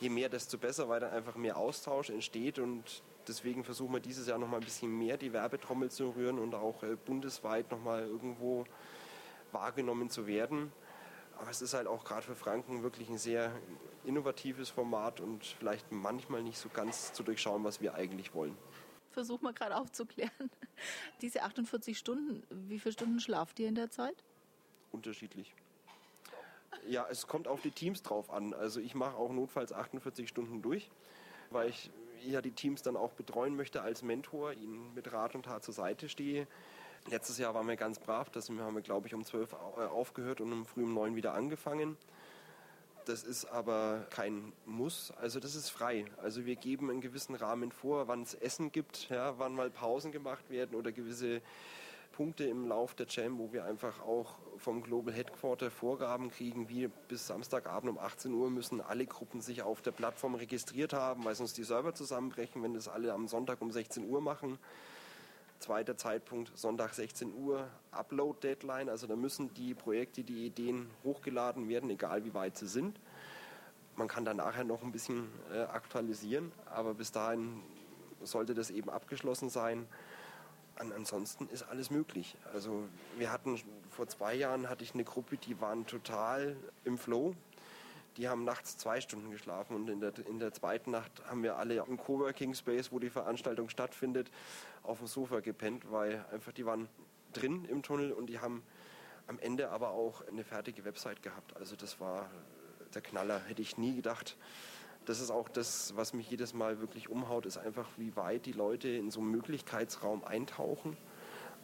Je 0.00 0.10
mehr, 0.10 0.28
desto 0.28 0.58
besser, 0.58 0.86
weil 0.90 1.00
dann 1.00 1.12
einfach 1.12 1.36
mehr 1.36 1.56
Austausch 1.56 2.10
entsteht 2.10 2.58
und 2.58 3.02
deswegen 3.30 3.64
versuchen 3.64 3.92
wir 3.92 4.00
dieses 4.00 4.26
Jahr 4.26 4.38
noch 4.38 4.48
mal 4.48 4.56
ein 4.58 4.64
bisschen 4.64 4.96
mehr 4.98 5.16
die 5.16 5.32
Werbetrommel 5.32 5.90
zu 5.90 6.10
rühren 6.10 6.38
und 6.38 6.54
auch 6.54 6.82
äh, 6.82 6.96
bundesweit 6.96 7.70
noch 7.70 7.82
mal 7.82 8.02
irgendwo 8.02 8.64
wahrgenommen 9.52 10.10
zu 10.10 10.26
werden. 10.26 10.72
Aber 11.38 11.50
es 11.50 11.62
ist 11.62 11.72
halt 11.72 11.86
auch 11.86 12.04
gerade 12.04 12.22
für 12.22 12.34
Franken 12.34 12.82
wirklich 12.82 13.08
ein 13.08 13.18
sehr 13.18 13.52
innovatives 14.04 14.68
Format 14.68 15.20
und 15.20 15.44
vielleicht 15.44 15.90
manchmal 15.90 16.42
nicht 16.42 16.58
so 16.58 16.68
ganz 16.68 17.12
zu 17.12 17.22
durchschauen, 17.22 17.64
was 17.64 17.80
wir 17.80 17.94
eigentlich 17.94 18.34
wollen. 18.34 18.56
Versuch 19.10 19.40
mal 19.40 19.54
gerade 19.54 19.76
aufzuklären. 19.76 20.50
Diese 21.22 21.42
48 21.42 21.96
Stunden, 21.96 22.42
wie 22.50 22.78
viele 22.78 22.92
Stunden 22.92 23.20
schlaft 23.20 23.58
ihr 23.58 23.68
in 23.68 23.74
der 23.74 23.90
Zeit? 23.90 24.24
Unterschiedlich. 24.92 25.54
Ja, 26.88 27.06
es 27.08 27.26
kommt 27.26 27.48
auf 27.48 27.62
die 27.62 27.70
Teams 27.70 28.02
drauf 28.02 28.30
an. 28.30 28.54
Also 28.54 28.80
ich 28.80 28.94
mache 28.94 29.16
auch 29.16 29.32
notfalls 29.32 29.72
48 29.72 30.28
Stunden 30.28 30.62
durch, 30.62 30.90
weil 31.50 31.70
ich 31.70 31.90
ja 32.26 32.40
die 32.42 32.52
Teams 32.52 32.82
dann 32.82 32.96
auch 32.96 33.12
betreuen 33.12 33.56
möchte 33.56 33.82
als 33.82 34.02
Mentor, 34.02 34.52
ihnen 34.52 34.94
mit 34.94 35.12
Rat 35.12 35.34
und 35.34 35.44
Tat 35.44 35.64
zur 35.64 35.74
Seite 35.74 36.08
stehe. 36.08 36.46
Letztes 37.08 37.38
Jahr 37.38 37.54
waren 37.54 37.66
wir 37.66 37.76
ganz 37.76 37.98
brav, 37.98 38.30
da 38.30 38.40
haben 38.40 38.74
wir, 38.74 38.82
glaube 38.82 39.06
ich, 39.06 39.14
um 39.14 39.24
12 39.24 39.52
äh, 39.52 39.56
aufgehört 39.84 40.40
und 40.40 40.52
um 40.52 40.66
früh 40.66 40.84
um 40.84 40.94
9 40.94 41.16
wieder 41.16 41.32
angefangen. 41.34 41.96
Das 43.06 43.24
ist 43.24 43.46
aber 43.46 44.06
kein 44.10 44.52
Muss, 44.66 45.10
also 45.12 45.40
das 45.40 45.54
ist 45.54 45.70
frei. 45.70 46.04
Also 46.22 46.44
wir 46.44 46.56
geben 46.56 46.90
einen 46.90 47.00
gewissen 47.00 47.34
Rahmen 47.34 47.72
vor, 47.72 48.08
wann 48.08 48.22
es 48.22 48.34
Essen 48.34 48.70
gibt, 48.70 49.08
ja, 49.08 49.38
wann 49.38 49.54
mal 49.54 49.70
Pausen 49.70 50.12
gemacht 50.12 50.50
werden 50.50 50.76
oder 50.76 50.92
gewisse 50.92 51.40
Punkte 52.20 52.44
im 52.44 52.68
Lauf 52.68 52.94
der 52.94 53.06
Jam, 53.08 53.38
wo 53.38 53.50
wir 53.50 53.64
einfach 53.64 54.02
auch 54.02 54.34
vom 54.58 54.82
Global 54.82 55.14
Headquarter 55.14 55.70
Vorgaben 55.70 56.30
kriegen, 56.30 56.68
wie 56.68 56.86
bis 57.08 57.26
Samstagabend 57.26 57.88
um 57.90 57.98
18 57.98 58.34
Uhr 58.34 58.50
müssen 58.50 58.82
alle 58.82 59.06
Gruppen 59.06 59.40
sich 59.40 59.62
auf 59.62 59.80
der 59.80 59.92
Plattform 59.92 60.34
registriert 60.34 60.92
haben, 60.92 61.24
weil 61.24 61.34
sonst 61.34 61.56
die 61.56 61.64
Server 61.64 61.94
zusammenbrechen, 61.94 62.62
wenn 62.62 62.74
das 62.74 62.88
alle 62.88 63.14
am 63.14 63.26
Sonntag 63.26 63.62
um 63.62 63.70
16 63.70 64.06
Uhr 64.06 64.20
machen. 64.20 64.58
Zweiter 65.60 65.96
Zeitpunkt, 65.96 66.52
Sonntag 66.58 66.92
16 66.92 67.32
Uhr, 67.32 67.66
Upload-Deadline. 67.90 68.90
Also 68.90 69.06
da 69.06 69.16
müssen 69.16 69.54
die 69.54 69.72
Projekte, 69.72 70.22
die 70.22 70.44
Ideen 70.44 70.90
hochgeladen 71.02 71.70
werden, 71.70 71.88
egal 71.88 72.26
wie 72.26 72.34
weit 72.34 72.58
sie 72.58 72.68
sind. 72.68 73.00
Man 73.96 74.08
kann 74.08 74.26
dann 74.26 74.36
nachher 74.36 74.64
noch 74.64 74.82
ein 74.82 74.92
bisschen 74.92 75.30
äh, 75.54 75.60
aktualisieren, 75.60 76.52
aber 76.66 76.92
bis 76.92 77.12
dahin 77.12 77.62
sollte 78.22 78.52
das 78.52 78.68
eben 78.68 78.90
abgeschlossen 78.90 79.48
sein. 79.48 79.86
An, 80.80 80.92
ansonsten 80.92 81.46
ist 81.48 81.62
alles 81.64 81.90
möglich. 81.90 82.36
Also 82.54 82.88
wir 83.18 83.30
hatten 83.30 83.60
vor 83.90 84.08
zwei 84.08 84.34
Jahren 84.34 84.68
hatte 84.68 84.82
ich 84.82 84.94
eine 84.94 85.04
Gruppe, 85.04 85.36
die 85.36 85.60
waren 85.60 85.86
total 85.86 86.56
im 86.84 86.96
Flow. 86.96 87.34
die 88.16 88.28
haben 88.28 88.44
nachts 88.44 88.76
zwei 88.76 89.00
Stunden 89.00 89.30
geschlafen 89.30 89.76
und 89.76 89.88
in 89.88 90.00
der, 90.00 90.12
in 90.26 90.38
der 90.38 90.52
zweiten 90.52 90.90
Nacht 90.90 91.12
haben 91.26 91.42
wir 91.42 91.56
alle 91.56 91.76
im 91.76 91.96
Coworking 91.96 92.54
Space, 92.54 92.90
wo 92.90 92.98
die 92.98 93.10
Veranstaltung 93.10 93.68
stattfindet, 93.68 94.30
auf 94.82 94.98
dem 94.98 95.06
Sofa 95.06 95.40
gepennt, 95.40 95.90
weil 95.90 96.24
einfach 96.32 96.52
die 96.52 96.66
waren 96.66 96.88
drin 97.32 97.64
im 97.66 97.82
Tunnel 97.82 98.12
und 98.12 98.26
die 98.26 98.40
haben 98.40 98.62
am 99.26 99.38
Ende 99.38 99.70
aber 99.70 99.90
auch 99.90 100.26
eine 100.26 100.44
fertige 100.44 100.84
Website 100.84 101.22
gehabt. 101.22 101.56
Also 101.56 101.76
das 101.76 102.00
war 102.00 102.28
der 102.94 103.02
Knaller, 103.02 103.40
hätte 103.44 103.62
ich 103.62 103.78
nie 103.78 103.94
gedacht. 103.94 104.36
Das 105.06 105.20
ist 105.20 105.30
auch 105.30 105.48
das, 105.48 105.94
was 105.96 106.12
mich 106.12 106.30
jedes 106.30 106.54
Mal 106.54 106.80
wirklich 106.80 107.08
umhaut, 107.08 107.46
ist 107.46 107.56
einfach, 107.56 107.88
wie 107.96 108.14
weit 108.16 108.46
die 108.46 108.52
Leute 108.52 108.88
in 108.88 109.10
so 109.10 109.20
einen 109.20 109.30
Möglichkeitsraum 109.30 110.24
eintauchen 110.24 110.96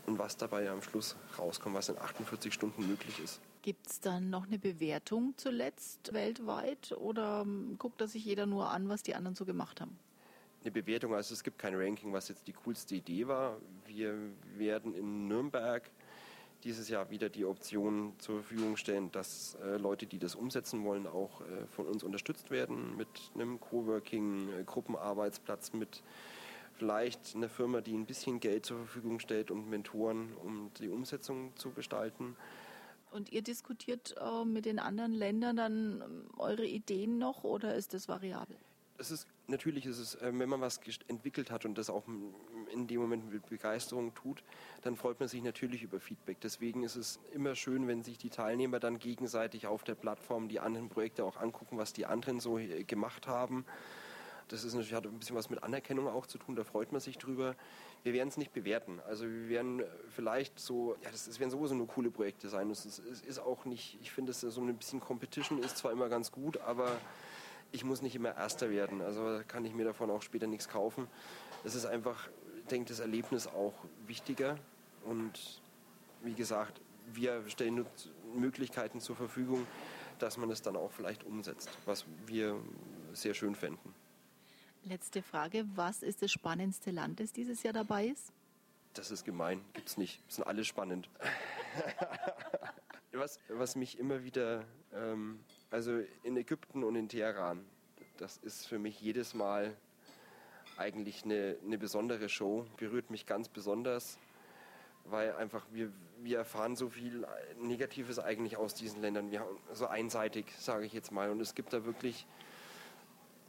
und 0.06 0.18
was 0.18 0.36
dabei 0.36 0.70
am 0.70 0.82
Schluss 0.82 1.16
rauskommt, 1.38 1.74
was 1.74 1.88
in 1.88 1.98
48 1.98 2.52
Stunden 2.52 2.88
möglich 2.88 3.20
ist. 3.22 3.40
Gibt 3.62 3.88
es 3.88 4.00
dann 4.00 4.30
noch 4.30 4.46
eine 4.46 4.58
Bewertung 4.58 5.34
zuletzt 5.36 6.12
weltweit 6.12 6.92
oder 6.92 7.42
ähm, 7.42 7.76
guckt 7.78 8.00
da 8.00 8.06
sich 8.06 8.24
jeder 8.24 8.46
nur 8.46 8.70
an, 8.70 8.88
was 8.88 9.02
die 9.02 9.14
anderen 9.14 9.34
so 9.34 9.44
gemacht 9.44 9.80
haben? 9.80 9.98
Eine 10.62 10.70
Bewertung, 10.70 11.14
also 11.14 11.34
es 11.34 11.42
gibt 11.42 11.58
kein 11.58 11.74
Ranking, 11.74 12.12
was 12.12 12.28
jetzt 12.28 12.46
die 12.46 12.52
coolste 12.52 12.94
Idee 12.94 13.26
war. 13.26 13.56
Wir 13.86 14.16
werden 14.56 14.94
in 14.94 15.28
Nürnberg 15.28 15.90
dieses 16.66 16.88
Jahr 16.88 17.10
wieder 17.10 17.28
die 17.28 17.44
Option 17.44 18.12
zur 18.18 18.42
Verfügung 18.42 18.76
stellen, 18.76 19.12
dass 19.12 19.56
äh, 19.62 19.76
Leute, 19.76 20.06
die 20.06 20.18
das 20.18 20.34
umsetzen 20.34 20.84
wollen, 20.84 21.06
auch 21.06 21.40
äh, 21.40 21.44
von 21.70 21.86
uns 21.86 22.02
unterstützt 22.02 22.50
werden 22.50 22.96
mit 22.96 23.06
einem 23.34 23.60
Coworking, 23.60 24.48
äh, 24.48 24.64
Gruppenarbeitsplatz, 24.64 25.72
mit 25.72 26.02
vielleicht 26.74 27.36
einer 27.36 27.48
Firma, 27.48 27.80
die 27.80 27.94
ein 27.96 28.04
bisschen 28.04 28.40
Geld 28.40 28.66
zur 28.66 28.78
Verfügung 28.78 29.20
stellt 29.20 29.52
und 29.52 29.70
Mentoren, 29.70 30.34
um 30.42 30.72
die 30.80 30.88
Umsetzung 30.88 31.52
zu 31.56 31.70
gestalten. 31.70 32.36
Und 33.12 33.30
ihr 33.30 33.42
diskutiert 33.42 34.16
äh, 34.20 34.44
mit 34.44 34.66
den 34.66 34.80
anderen 34.80 35.12
Ländern 35.12 35.56
dann 35.56 36.02
ähm, 36.04 36.24
eure 36.36 36.66
Ideen 36.66 37.18
noch 37.18 37.44
oder 37.44 37.76
ist 37.76 37.94
das 37.94 38.08
variabel? 38.08 38.56
Es 38.98 39.12
ist 39.12 39.28
natürlich 39.48 39.86
ist 39.86 39.98
es, 39.98 40.14
äh, 40.16 40.32
wenn 40.32 40.48
man 40.48 40.60
was 40.60 40.80
entwickelt 41.08 41.50
hat 41.50 41.64
und 41.64 41.76
das 41.78 41.90
auch 41.90 42.04
in 42.72 42.86
dem 42.86 43.00
Moment 43.00 43.32
mit 43.32 43.48
Begeisterung 43.48 44.14
tut, 44.14 44.42
dann 44.82 44.96
freut 44.96 45.20
man 45.20 45.28
sich 45.28 45.42
natürlich 45.42 45.82
über 45.82 46.00
Feedback. 46.00 46.40
Deswegen 46.40 46.82
ist 46.82 46.96
es 46.96 47.20
immer 47.32 47.54
schön, 47.54 47.86
wenn 47.88 48.02
sich 48.02 48.18
die 48.18 48.30
Teilnehmer 48.30 48.80
dann 48.80 48.98
gegenseitig 48.98 49.66
auf 49.66 49.84
der 49.84 49.94
Plattform 49.94 50.48
die 50.48 50.60
anderen 50.60 50.88
Projekte 50.88 51.24
auch 51.24 51.36
angucken, 51.36 51.78
was 51.78 51.92
die 51.92 52.06
anderen 52.06 52.40
so 52.40 52.58
äh, 52.58 52.84
gemacht 52.84 53.26
haben. 53.26 53.64
Das 54.48 54.62
ist 54.62 54.74
natürlich, 54.74 54.94
hat 54.94 55.04
ein 55.06 55.18
bisschen 55.18 55.34
was 55.34 55.50
mit 55.50 55.64
Anerkennung 55.64 56.06
auch 56.06 56.26
zu 56.26 56.38
tun, 56.38 56.54
da 56.54 56.62
freut 56.62 56.92
man 56.92 57.00
sich 57.00 57.18
drüber. 57.18 57.56
Wir 58.04 58.12
werden 58.12 58.28
es 58.28 58.36
nicht 58.36 58.52
bewerten. 58.52 59.00
Also 59.08 59.24
wir 59.24 59.48
werden 59.48 59.82
vielleicht 60.08 60.60
so, 60.60 60.94
ja, 61.02 61.10
das, 61.10 61.26
das 61.26 61.40
werden 61.40 61.50
sowieso 61.50 61.74
nur 61.74 61.88
coole 61.88 62.12
Projekte 62.12 62.48
sein. 62.48 62.70
Es 62.70 62.86
ist, 62.86 63.00
ist 63.00 63.40
auch 63.40 63.64
nicht, 63.64 63.98
ich 64.00 64.12
finde, 64.12 64.30
dass 64.30 64.40
so 64.40 64.60
ein 64.60 64.76
bisschen 64.76 65.00
Competition 65.00 65.58
ist 65.58 65.78
zwar 65.78 65.90
immer 65.90 66.08
ganz 66.08 66.30
gut, 66.30 66.58
aber 66.58 66.96
ich 67.76 67.84
muss 67.84 68.00
nicht 68.00 68.16
immer 68.16 68.34
Erster 68.34 68.70
werden. 68.70 69.02
Also 69.02 69.42
kann 69.46 69.64
ich 69.64 69.74
mir 69.74 69.84
davon 69.84 70.10
auch 70.10 70.22
später 70.22 70.46
nichts 70.46 70.68
kaufen. 70.68 71.06
Es 71.62 71.74
ist 71.74 71.84
einfach, 71.84 72.28
ich 72.58 72.66
denke, 72.66 72.88
das 72.88 73.00
Erlebnis 73.00 73.46
auch 73.46 73.74
wichtiger. 74.06 74.58
Und 75.04 75.60
wie 76.22 76.34
gesagt, 76.34 76.80
wir 77.12 77.48
stellen 77.48 77.76
nur 77.76 77.86
Möglichkeiten 78.34 79.00
zur 79.00 79.14
Verfügung, 79.14 79.66
dass 80.18 80.38
man 80.38 80.50
es 80.50 80.62
dann 80.62 80.74
auch 80.74 80.90
vielleicht 80.90 81.24
umsetzt, 81.24 81.68
was 81.84 82.06
wir 82.26 82.58
sehr 83.12 83.34
schön 83.34 83.54
fänden. 83.54 83.94
Letzte 84.82 85.20
Frage. 85.20 85.66
Was 85.74 86.02
ist 86.02 86.22
das 86.22 86.32
spannendste 86.32 86.90
Land, 86.90 87.20
das 87.20 87.32
dieses 87.32 87.62
Jahr 87.62 87.74
dabei 87.74 88.06
ist? 88.06 88.32
Das 88.94 89.10
ist 89.10 89.24
gemein. 89.24 89.60
Gibt 89.74 89.88
es 89.88 89.98
nicht. 89.98 90.22
Sind 90.28 90.46
alle 90.46 90.64
spannend. 90.64 91.10
was, 93.12 93.38
was 93.48 93.76
mich 93.76 93.98
immer 93.98 94.24
wieder, 94.24 94.64
ähm, 94.94 95.40
also 95.76 96.00
in 96.22 96.38
Ägypten 96.38 96.82
und 96.84 96.96
in 96.96 97.06
Teheran, 97.06 97.62
das 98.16 98.38
ist 98.38 98.66
für 98.66 98.78
mich 98.78 98.98
jedes 98.98 99.34
Mal 99.34 99.76
eigentlich 100.78 101.22
eine, 101.26 101.58
eine 101.62 101.76
besondere 101.76 102.30
Show. 102.30 102.64
Berührt 102.78 103.10
mich 103.10 103.26
ganz 103.26 103.50
besonders, 103.50 104.16
weil 105.04 105.34
einfach 105.34 105.66
wir, 105.72 105.92
wir 106.22 106.38
erfahren 106.38 106.76
so 106.76 106.88
viel 106.88 107.26
Negatives 107.60 108.18
eigentlich 108.18 108.56
aus 108.56 108.72
diesen 108.72 109.02
Ländern. 109.02 109.30
Wir 109.30 109.40
haben 109.40 109.58
so 109.74 109.86
einseitig, 109.86 110.46
sage 110.58 110.86
ich 110.86 110.94
jetzt 110.94 111.12
mal. 111.12 111.28
Und 111.28 111.42
es 111.42 111.54
gibt 111.54 111.74
da 111.74 111.84
wirklich 111.84 112.26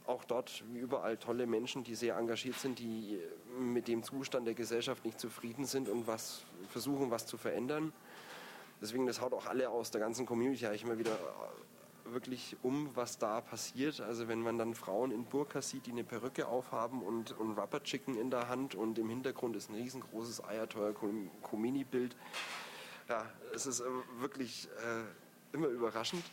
auch 0.04 0.22
dort, 0.24 0.62
wie 0.70 0.80
überall, 0.80 1.16
tolle 1.16 1.46
Menschen, 1.46 1.82
die 1.82 1.94
sehr 1.94 2.18
engagiert 2.18 2.56
sind, 2.56 2.78
die 2.78 3.22
mit 3.58 3.88
dem 3.88 4.02
Zustand 4.02 4.46
der 4.46 4.54
Gesellschaft 4.54 5.02
nicht 5.06 5.18
zufrieden 5.18 5.64
sind 5.64 5.88
und 5.88 6.06
was 6.06 6.42
versuchen, 6.68 7.10
was 7.10 7.24
zu 7.24 7.38
verändern. 7.38 7.90
Deswegen, 8.82 9.06
das 9.06 9.22
haut 9.22 9.32
auch 9.32 9.46
alle 9.46 9.70
aus 9.70 9.90
der 9.90 10.02
ganzen 10.02 10.26
Community 10.26 10.66
eigentlich 10.66 10.82
immer 10.82 10.98
wieder 10.98 11.16
wirklich 12.12 12.56
um, 12.62 12.90
was 12.94 13.18
da 13.18 13.40
passiert. 13.40 14.00
Also 14.00 14.28
wenn 14.28 14.40
man 14.40 14.58
dann 14.58 14.74
Frauen 14.74 15.10
in 15.10 15.24
Burka 15.24 15.62
sieht, 15.62 15.86
die 15.86 15.92
eine 15.92 16.04
Perücke 16.04 16.46
aufhaben 16.46 17.02
und, 17.02 17.32
und 17.38 17.58
Rubber 17.58 17.82
Chicken 17.82 18.16
in 18.16 18.30
der 18.30 18.48
Hand 18.48 18.74
und 18.74 18.98
im 18.98 19.08
Hintergrund 19.08 19.56
ist 19.56 19.70
ein 19.70 19.74
riesengroßes 19.74 20.44
Eierteuer 20.44 20.94
Komini-Bild. 21.42 22.16
Ja, 23.08 23.26
es 23.54 23.66
ist 23.66 23.82
wirklich 24.18 24.68
äh, 24.78 25.54
immer 25.56 25.68
überraschend. 25.68 26.24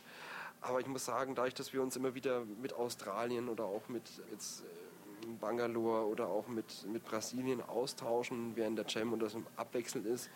Aber 0.61 0.79
ich 0.79 0.87
muss 0.87 1.05
sagen, 1.05 1.35
dadurch, 1.35 1.53
dass 1.53 1.73
wir 1.73 1.81
uns 1.81 1.95
immer 1.95 2.15
wieder 2.15 2.43
mit 2.61 2.73
Australien 2.73 3.49
oder 3.49 3.65
auch 3.65 3.87
mit 3.87 4.03
jetzt 4.31 4.61
äh, 4.61 5.27
Bangalore 5.39 6.07
oder 6.07 6.27
auch 6.27 6.47
mit, 6.47 6.85
mit 6.91 7.05
Brasilien 7.05 7.61
austauschen 7.61 8.55
während 8.55 8.77
der 8.77 8.85
Jam 8.87 9.13
und 9.13 9.19
das 9.19 9.37
abwechselnd 9.55 10.05
ist, 10.05 10.29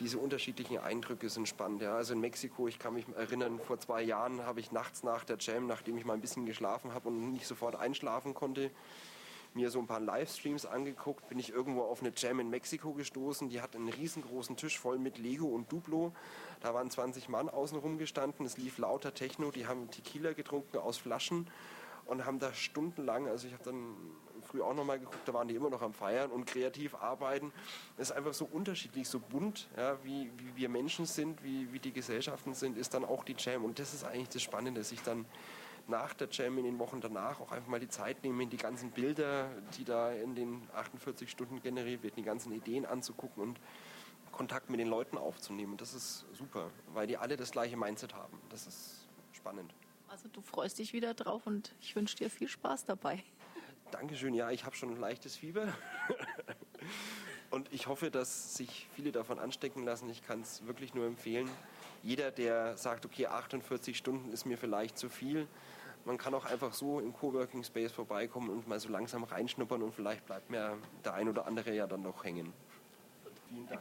diese 0.00 0.18
unterschiedlichen 0.18 0.78
Eindrücke 0.78 1.28
sind 1.28 1.48
spannend. 1.48 1.82
Ja. 1.82 1.96
Also 1.96 2.14
in 2.14 2.20
Mexiko, 2.20 2.68
ich 2.68 2.78
kann 2.78 2.94
mich 2.94 3.06
erinnern, 3.16 3.60
vor 3.60 3.78
zwei 3.78 4.02
Jahren 4.02 4.44
habe 4.44 4.60
ich 4.60 4.72
nachts 4.72 5.02
nach 5.02 5.24
der 5.24 5.38
Jam, 5.38 5.66
nachdem 5.66 5.96
ich 5.96 6.04
mal 6.04 6.14
ein 6.14 6.20
bisschen 6.20 6.46
geschlafen 6.46 6.92
habe 6.94 7.08
und 7.08 7.32
nicht 7.32 7.46
sofort 7.46 7.76
einschlafen 7.76 8.34
konnte, 8.34 8.70
mir 9.54 9.70
so 9.70 9.78
ein 9.78 9.86
paar 9.86 10.00
Livestreams 10.00 10.66
angeguckt, 10.66 11.28
bin 11.28 11.38
ich 11.38 11.50
irgendwo 11.50 11.82
auf 11.82 12.00
eine 12.00 12.12
Jam 12.16 12.40
in 12.40 12.50
Mexiko 12.50 12.92
gestoßen. 12.92 13.48
Die 13.50 13.60
hat 13.60 13.76
einen 13.76 13.88
riesengroßen 13.88 14.56
Tisch 14.56 14.80
voll 14.80 14.98
mit 14.98 15.18
Lego 15.18 15.46
und 15.46 15.70
Duplo. 15.70 16.12
Da 16.60 16.74
waren 16.74 16.90
20 16.90 17.28
Mann 17.28 17.48
außenrum 17.48 17.98
gestanden. 17.98 18.46
Es 18.46 18.56
lief 18.56 18.78
lauter 18.78 19.14
Techno. 19.14 19.52
Die 19.52 19.68
haben 19.68 19.90
Tequila 19.92 20.32
getrunken 20.32 20.78
aus 20.78 20.98
Flaschen 20.98 21.48
und 22.06 22.24
haben 22.24 22.38
da 22.38 22.52
stundenlang, 22.52 23.28
also 23.28 23.46
ich 23.46 23.52
habe 23.54 23.64
dann 23.64 23.94
früh 24.54 24.62
auch 24.62 24.74
nochmal 24.74 24.98
geguckt, 24.98 25.26
da 25.26 25.34
waren 25.34 25.48
die 25.48 25.54
immer 25.54 25.70
noch 25.70 25.82
am 25.82 25.92
Feiern 25.92 26.30
und 26.30 26.46
kreativ 26.46 26.94
arbeiten. 26.94 27.52
Es 27.96 28.10
ist 28.10 28.16
einfach 28.16 28.34
so 28.34 28.44
unterschiedlich, 28.44 29.08
so 29.08 29.18
bunt, 29.18 29.68
ja, 29.76 29.98
wie, 30.04 30.30
wie 30.36 30.56
wir 30.56 30.68
Menschen 30.68 31.06
sind, 31.06 31.42
wie, 31.42 31.72
wie 31.72 31.80
die 31.80 31.92
Gesellschaften 31.92 32.54
sind, 32.54 32.78
ist 32.78 32.94
dann 32.94 33.04
auch 33.04 33.24
die 33.24 33.34
Jam. 33.36 33.64
Und 33.64 33.78
das 33.78 33.94
ist 33.94 34.04
eigentlich 34.04 34.28
das 34.28 34.42
Spannende, 34.42 34.84
sich 34.84 35.02
dann 35.02 35.26
nach 35.88 36.14
der 36.14 36.28
Jam 36.30 36.56
in 36.58 36.64
den 36.64 36.78
Wochen 36.78 37.00
danach 37.00 37.40
auch 37.40 37.50
einfach 37.50 37.68
mal 37.68 37.80
die 37.80 37.88
Zeit 37.88 38.22
nehmen, 38.22 38.48
die 38.48 38.56
ganzen 38.56 38.90
Bilder, 38.92 39.50
die 39.76 39.84
da 39.84 40.12
in 40.12 40.34
den 40.34 40.62
48 40.74 41.28
Stunden 41.28 41.60
generiert 41.60 42.02
werden, 42.04 42.14
die 42.16 42.22
ganzen 42.22 42.52
Ideen 42.52 42.86
anzugucken 42.86 43.42
und 43.42 43.60
Kontakt 44.30 44.70
mit 44.70 44.78
den 44.78 44.88
Leuten 44.88 45.18
aufzunehmen. 45.18 45.76
Das 45.76 45.94
ist 45.94 46.26
super, 46.32 46.70
weil 46.92 47.06
die 47.06 47.16
alle 47.16 47.36
das 47.36 47.50
gleiche 47.50 47.76
Mindset 47.76 48.14
haben. 48.14 48.40
Das 48.50 48.66
ist 48.66 49.06
spannend. 49.32 49.74
Also 50.08 50.28
du 50.28 50.40
freust 50.42 50.78
dich 50.78 50.92
wieder 50.92 51.12
drauf 51.12 51.46
und 51.46 51.74
ich 51.80 51.96
wünsche 51.96 52.16
dir 52.16 52.30
viel 52.30 52.48
Spaß 52.48 52.84
dabei. 52.84 53.22
Dankeschön, 53.90 54.34
ja, 54.34 54.50
ich 54.50 54.64
habe 54.64 54.74
schon 54.76 54.90
ein 54.90 55.00
leichtes 55.00 55.36
Fieber. 55.36 55.66
und 57.50 57.72
ich 57.72 57.86
hoffe, 57.86 58.10
dass 58.10 58.54
sich 58.54 58.88
viele 58.94 59.12
davon 59.12 59.38
anstecken 59.38 59.84
lassen. 59.84 60.08
Ich 60.10 60.26
kann 60.26 60.40
es 60.40 60.66
wirklich 60.66 60.94
nur 60.94 61.06
empfehlen. 61.06 61.48
Jeder, 62.02 62.30
der 62.30 62.76
sagt, 62.76 63.06
okay, 63.06 63.26
48 63.26 63.96
Stunden 63.96 64.32
ist 64.32 64.44
mir 64.44 64.58
vielleicht 64.58 64.98
zu 64.98 65.08
viel, 65.08 65.48
man 66.04 66.18
kann 66.18 66.34
auch 66.34 66.44
einfach 66.44 66.74
so 66.74 67.00
im 67.00 67.12
Coworking 67.14 67.64
Space 67.64 67.92
vorbeikommen 67.92 68.50
und 68.50 68.68
mal 68.68 68.78
so 68.78 68.88
langsam 68.88 69.24
reinschnuppern 69.24 69.82
und 69.82 69.94
vielleicht 69.94 70.26
bleibt 70.26 70.50
mir 70.50 70.76
der 71.04 71.14
ein 71.14 71.28
oder 71.28 71.46
andere 71.46 71.74
ja 71.74 71.86
dann 71.86 72.02
noch 72.02 72.24
hängen. 72.24 72.52
Vielen 73.48 73.66
Dank. 73.66 73.80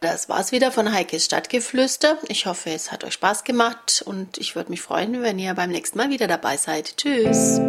Das 0.00 0.28
war's 0.28 0.52
wieder 0.52 0.72
von 0.72 0.92
Heikes 0.92 1.26
Stadtgeflüster. 1.26 2.18
Ich 2.28 2.46
hoffe, 2.46 2.70
es 2.70 2.90
hat 2.90 3.04
euch 3.04 3.14
Spaß 3.14 3.44
gemacht 3.44 4.02
und 4.04 4.38
ich 4.38 4.56
würde 4.56 4.70
mich 4.70 4.80
freuen, 4.80 5.22
wenn 5.22 5.38
ihr 5.38 5.54
beim 5.54 5.70
nächsten 5.70 5.98
Mal 5.98 6.10
wieder 6.10 6.26
dabei 6.26 6.56
seid. 6.56 6.96
Tschüss. 6.96 7.60